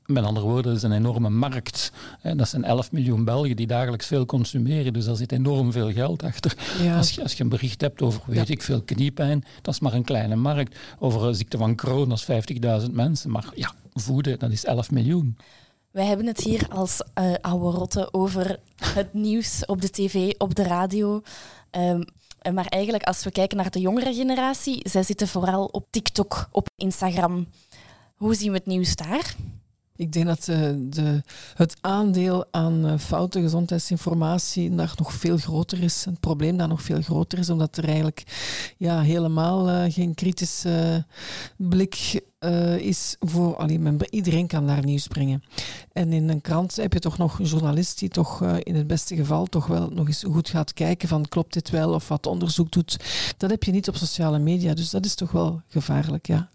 Met 0.08 0.24
andere 0.24 0.46
woorden, 0.46 0.64
dat 0.64 0.76
is 0.76 0.84
een 0.84 0.92
enorme 0.92 1.30
markt. 1.30 1.92
Dat 2.22 2.50
zijn 2.50 2.64
11 2.64 2.92
miljoen 2.92 3.24
Belgen 3.24 3.56
die 3.56 3.68
dagelijks 3.68 4.08
veel 4.08 4.26
consumeren. 4.26 4.94
Dus 4.94 5.06
daar 5.06 5.16
zit 5.16 5.32
enorm 5.32 5.72
veel 5.72 5.92
geld 5.92 6.24
achter. 6.24 6.58
Als, 6.96 7.12
je, 7.12 7.24
als 7.24 7.34
je 7.34 7.44
een 7.44 7.50
bericht 7.50 7.82
hebt 7.82 8.02
over, 8.02 8.22
weet 8.26 8.50
ik 8.50 8.62
veel, 8.62 8.82
kniepijn, 8.82 9.44
dat 9.62 9.74
is 9.74 9.80
maar 9.80 9.94
een 9.94 10.04
kleine 10.04 10.36
markt. 10.36 10.78
Over 11.00 11.24
een 11.24 11.36
ziekte 11.36 11.58
van 11.58 11.76
Crohn, 11.76 12.10
dat 12.10 12.26
is 12.28 12.84
50.000 12.86 12.92
mensen. 12.92 13.32
Maar 13.32 13.52
ja, 13.56 13.74
voeden, 13.94 14.40
dat 14.40 14.52
is 14.52 14.66
11 14.66 14.92
miljoen. 14.92 15.38
Wij 15.92 16.06
hebben 16.06 16.26
het 16.26 16.40
hier 16.40 16.68
als 16.70 17.02
uh, 17.20 17.34
oude 17.42 17.78
rotten 17.78 18.14
over 18.14 18.60
het 18.84 19.14
nieuws 19.28 19.66
op 19.66 19.82
de 19.82 19.90
tv, 19.90 20.32
op 20.38 20.56
de 20.56 20.64
radio. 20.64 21.22
Um, 21.72 22.04
maar 22.54 22.66
eigenlijk, 22.66 23.04
als 23.04 23.24
we 23.24 23.32
kijken 23.32 23.58
naar 23.58 23.72
de 23.72 23.80
jongere 23.80 24.14
generatie, 24.14 24.90
zij 24.90 25.04
zitten 25.04 25.28
vooral 25.28 25.66
op 25.66 25.88
TikTok, 25.90 26.48
op 26.52 26.68
Instagram. 26.76 27.48
Hoe 28.16 28.36
zien 28.36 28.52
we 28.52 28.58
het 28.58 28.66
nieuws 28.66 28.96
daar? 28.96 29.36
Ik 29.98 30.12
denk 30.12 30.26
dat 30.26 30.48
uh, 30.48 30.58
de, 30.78 31.24
het 31.56 31.78
aandeel 31.82 32.46
aan 32.52 32.86
uh, 32.86 32.98
foute 32.98 33.42
gezondheidsinformatie 33.42 34.76
daar 34.76 34.94
nog 34.98 35.14
veel 35.14 35.38
groter 35.38 35.84
is. 35.84 36.06
Het 36.06 36.20
probleem 36.20 36.58
daar 36.58 36.68
nog 36.68 36.82
veel 36.82 37.02
groter 37.02 37.40
is, 37.40 37.50
omdat 37.50 37.78
er 37.78 37.86
eigenlijk 37.86 38.24
ja, 38.78 39.02
helemaal 39.02 39.70
uh, 39.70 39.84
geen 39.94 40.14
kritische 40.14 41.06
blik 41.56 42.26
is 42.78 43.16
voor 43.20 43.56
alleen 43.56 44.02
iedereen 44.10 44.48
kan 44.48 44.68
daar 44.68 44.84
nieuws 44.84 45.08
brengen. 45.08 45.44
En 45.92 46.14
in 46.14 46.30
een 46.30 46.42
krant 46.42 46.76
heb 46.76 46.94
je 46.94 47.00
toch 47.00 47.18
nog 47.18 47.40
een 47.40 47.46
journalist 47.46 48.00
die 48.00 48.10
toch 48.10 48.44
in 48.44 48.76
het 48.76 48.88
beste 48.88 49.16
geval 49.16 49.46
toch 49.46 49.66
wel 49.66 49.90
nog 49.90 50.08
eens 50.08 50.24
goed 50.24 50.50
gaat 50.50 50.74
kijken 50.74 51.08
van 51.08 51.28
klopt 51.28 51.54
dit 51.54 51.70
wel 51.70 51.94
of 51.94 52.08
wat 52.08 52.26
onderzoek 52.26 52.72
doet. 52.72 52.98
Dat 53.38 53.50
heb 53.50 53.64
je 53.64 53.72
niet 53.72 53.88
op 53.88 53.96
sociale 53.96 54.40
media, 54.40 54.74
dus 54.74 54.90
dat 54.90 55.06
is 55.06 55.16
toch 55.16 55.32
wel 55.32 55.62
gevaarlijk, 55.68 56.28
ja. 56.28 56.50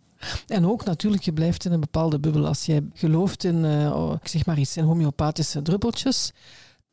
En 0.47 0.67
ook 0.67 0.85
natuurlijk, 0.85 1.23
je 1.23 1.33
blijft 1.33 1.65
in 1.65 1.73
een 1.73 1.81
bepaalde 1.81 2.21
bubbel. 2.21 2.47
Als 2.47 2.67
jij 2.67 2.83
gelooft 2.95 3.45
in, 3.45 3.65
uh, 3.65 3.97
oh, 3.97 4.15
ik 4.21 4.29
zeg 4.29 4.47
maar 4.47 4.59
iets, 4.59 4.77
in 4.77 4.85
homeopathische 4.85 5.63
druppeltjes, 5.63 6.33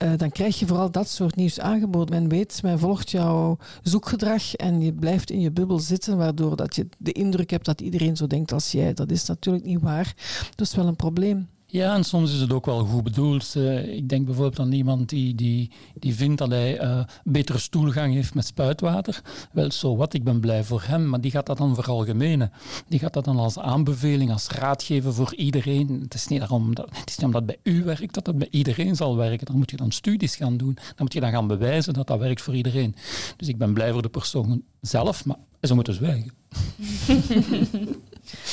uh, 0.04 0.12
dan 0.18 0.30
krijg 0.30 0.60
je 0.60 0.68
vooral 0.68 0.92
dat 0.92 1.10
soort 1.10 1.36
nieuws 1.36 1.60
aangeboden. 1.60 2.22
Men 2.22 2.30
weet, 2.30 2.64
men 2.64 2.80
volgt 2.80 3.12
jouw 3.12 3.58
zoekgedrag 3.84 4.56
en 4.56 4.82
je 4.82 4.94
blijft 4.94 5.32
in 5.32 5.40
je 5.40 5.52
bubbel 5.52 5.80
zitten, 5.80 6.18
waardoor 6.18 6.56
dat 6.56 6.76
je 6.76 6.88
de 6.98 7.12
indruk 7.12 7.50
hebt 7.50 7.66
dat 7.66 7.82
iedereen 7.82 8.18
zo 8.18 8.28
denkt 8.28 8.52
als 8.52 8.72
jij. 8.72 8.94
Dat 8.94 9.12
is 9.12 9.26
natuurlijk 9.26 9.66
niet 9.66 9.82
waar. 9.82 10.14
Dat 10.56 10.68
is 10.68 10.76
wel 10.76 10.88
een 10.88 10.96
probleem. 10.96 11.48
Ja, 11.72 11.96
en 11.96 12.04
soms 12.04 12.34
is 12.34 12.40
het 12.40 12.54
ook 12.54 12.66
wel 12.66 12.86
goed 12.86 13.04
bedoeld. 13.04 13.54
Uh, 13.58 13.96
ik 13.96 14.10
denk 14.10 14.26
bijvoorbeeld 14.26 14.60
aan 14.60 14.72
iemand 14.72 15.10
die, 15.10 15.36
die, 15.36 15.72
die 15.94 16.16
vindt 16.16 16.38
dat 16.38 16.50
hij 16.50 16.82
uh, 16.84 17.04
betere 17.24 17.58
stoelgang 17.58 18.14
heeft 18.14 18.34
met 18.34 18.46
spuitwater. 18.46 19.22
Wel, 19.52 19.72
zo 19.72 19.96
wat, 19.96 20.14
ik 20.14 20.24
ben 20.24 20.40
blij 20.40 20.64
voor 20.64 20.84
hem, 20.86 21.10
maar 21.10 21.22
die 21.22 21.32
gaat 21.32 21.46
dat 21.46 21.58
dan 21.58 21.76
veralgemenen. 21.76 22.52
Die 22.88 23.00
gaat 23.00 23.14
dat 23.14 23.26
dan 23.26 23.38
als 23.38 23.60
aanbeveling, 23.60 24.32
als 24.32 24.48
raad 24.48 24.84
geven 24.84 25.14
voor 25.14 25.36
iedereen. 25.36 26.00
Het 26.02 26.14
is 26.14 26.28
niet, 26.28 26.40
daarom 26.40 26.76
dat, 26.76 26.90
het 26.92 27.10
is 27.10 27.18
niet 27.18 27.26
omdat 27.26 27.42
het 27.42 27.62
bij 27.64 27.74
u 27.74 27.84
werkt 27.84 28.14
dat 28.14 28.26
dat 28.26 28.38
bij 28.38 28.48
iedereen 28.52 28.96
zal 28.96 29.16
werken. 29.16 29.46
Dan 29.46 29.58
moet 29.58 29.72
je 29.72 29.78
dan 29.78 29.92
studies 29.92 30.36
gaan 30.36 30.58
doen. 30.58 30.74
Dan 30.74 30.96
moet 30.98 31.14
je 31.14 31.20
dan 31.20 31.32
gaan 31.32 31.48
bewijzen 31.48 31.94
dat 31.94 32.08
dat 32.08 32.20
werkt 32.20 32.42
voor 32.42 32.56
iedereen. 32.56 32.96
Dus 33.38 33.48
ik 33.48 33.58
ben 33.58 33.74
blij 33.74 33.92
voor 33.92 34.02
de 34.02 34.10
persoon 34.10 34.64
zelf, 34.82 35.26
maar 35.26 35.38
ze 35.62 35.76
moeten 35.76 35.94
zwijgen. 35.94 36.32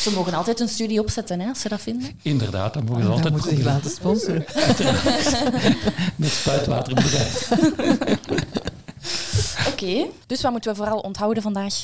Ze 0.06 0.12
mogen 0.12 0.34
altijd 0.34 0.60
een 0.60 0.68
studie 0.68 1.00
opzetten, 1.00 1.40
hè, 1.40 1.48
als 1.48 1.60
ze 1.60 1.68
dat 1.68 1.80
vinden. 1.80 2.18
Inderdaad, 2.22 2.74
dan 2.74 2.84
mogen 2.84 3.02
ze 3.02 3.08
altijd... 3.08 3.32
moeten 3.32 3.56
zich 3.56 3.64
laten 3.64 3.90
sponsoren. 3.90 4.44
Met 6.16 6.30
spuitwaterbedrijf. 6.30 7.50
Oké, 9.72 10.06
dus 10.26 10.40
wat 10.40 10.50
moeten 10.50 10.70
we 10.70 10.76
vooral 10.76 10.98
onthouden 10.98 11.42
vandaag? 11.42 11.74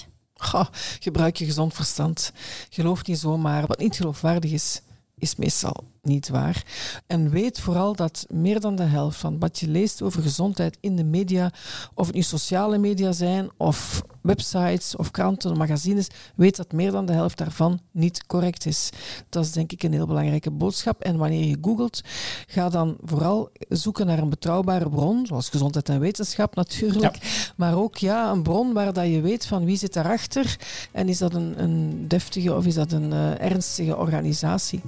gebruik 1.01 1.37
je 1.37 1.45
gezond 1.45 1.75
verstand. 1.75 2.33
Geloof 2.71 3.07
niet 3.07 3.19
zomaar 3.19 3.67
wat 3.67 3.79
niet 3.79 3.97
geloofwaardig 3.97 4.51
is, 4.51 4.81
is 5.19 5.37
meestal 5.37 5.85
niet 6.03 6.29
waar. 6.29 6.65
En 7.07 7.31
weet 7.31 7.61
vooral 7.61 7.97
dat 7.97 8.27
meer 8.29 8.61
dan 8.61 8.77
de 8.77 8.83
helft 8.83 9.19
van 9.19 9.39
wat 9.39 9.59
je 9.59 9.69
leest 9.69 10.03
over 10.03 10.23
gezondheid 10.23 10.79
in 10.81 10.97
de 10.97 11.05
media, 11.05 11.53
of 11.95 12.07
het 12.07 12.15
nu 12.15 12.23
sociale 12.23 12.79
media 12.79 13.13
zijn, 13.13 13.51
of 13.57 14.03
websites, 14.23 14.97
of 14.97 15.11
kranten, 15.11 15.51
of 15.51 15.57
magazines, 15.57 16.09
weet 16.35 16.57
dat 16.57 16.73
meer 16.73 16.91
dan 16.91 17.07
de 17.07 17.13
helft 17.13 17.39
daarvan 17.39 17.81
niet 17.91 18.27
correct 18.27 18.67
is. 18.67 18.91
Dat 19.29 19.45
is 19.45 19.53
denk 19.53 19.73
ik 19.73 19.83
een 19.83 19.93
heel 19.93 20.07
belangrijke 20.07 20.51
boodschap. 20.51 21.01
En 21.01 21.17
wanneer 21.17 21.45
je 21.45 21.59
googelt, 21.61 22.01
ga 22.47 22.69
dan 22.69 22.97
vooral 23.05 23.51
zoeken 23.69 24.07
naar 24.07 24.19
een 24.19 24.31
betrouwbare 24.31 24.89
bron, 24.89 25.27
zoals 25.27 25.49
gezondheid 25.49 25.89
en 25.89 26.01
wetenschap 26.01 26.55
natuurlijk, 26.55 27.19
maar 27.57 27.77
ook 27.77 27.97
ja, 27.97 28.31
een 28.31 28.43
bron 28.43 28.73
waar 28.73 28.93
dat 28.93 29.07
je 29.07 29.21
weet 29.21 29.47
van 29.47 29.65
wie 29.65 29.77
zit 29.77 29.93
daarachter 29.93 30.57
en 30.93 31.09
is 31.09 31.19
dat 31.19 31.35
een, 31.35 31.63
een 31.63 32.09
deftige 32.09 32.55
of 32.55 32.67
is 32.67 32.75
dat 32.75 32.93
een 32.93 33.11
uh, 33.11 33.41
ernstige 33.41 33.97
organisatie. 33.97 34.81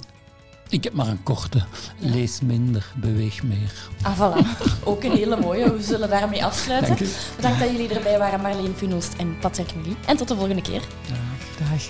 Ik 0.69 0.83
heb 0.83 0.93
maar 0.93 1.07
een 1.07 1.23
korte. 1.23 1.63
Lees 1.99 2.41
minder, 2.41 2.91
beweeg 2.95 3.43
meer. 3.43 3.89
Ah, 4.01 4.19
voilà. 4.19 4.47
Ook 4.83 5.03
een 5.03 5.11
hele 5.11 5.37
mooie. 5.37 5.75
We 5.75 5.81
zullen 5.83 6.09
daarmee 6.09 6.45
afsluiten. 6.45 6.97
Bedankt 7.35 7.59
dat 7.59 7.69
jullie 7.71 7.89
erbij 7.89 8.17
waren, 8.17 8.41
Marleen 8.41 8.73
Funoost 8.75 9.13
en 9.17 9.37
Patrick 9.39 9.75
Mully. 9.75 9.95
En 10.05 10.17
tot 10.17 10.27
de 10.27 10.35
volgende 10.35 10.61
keer. 10.61 10.81
Dag. 11.07 11.69
Dag. 11.69 11.81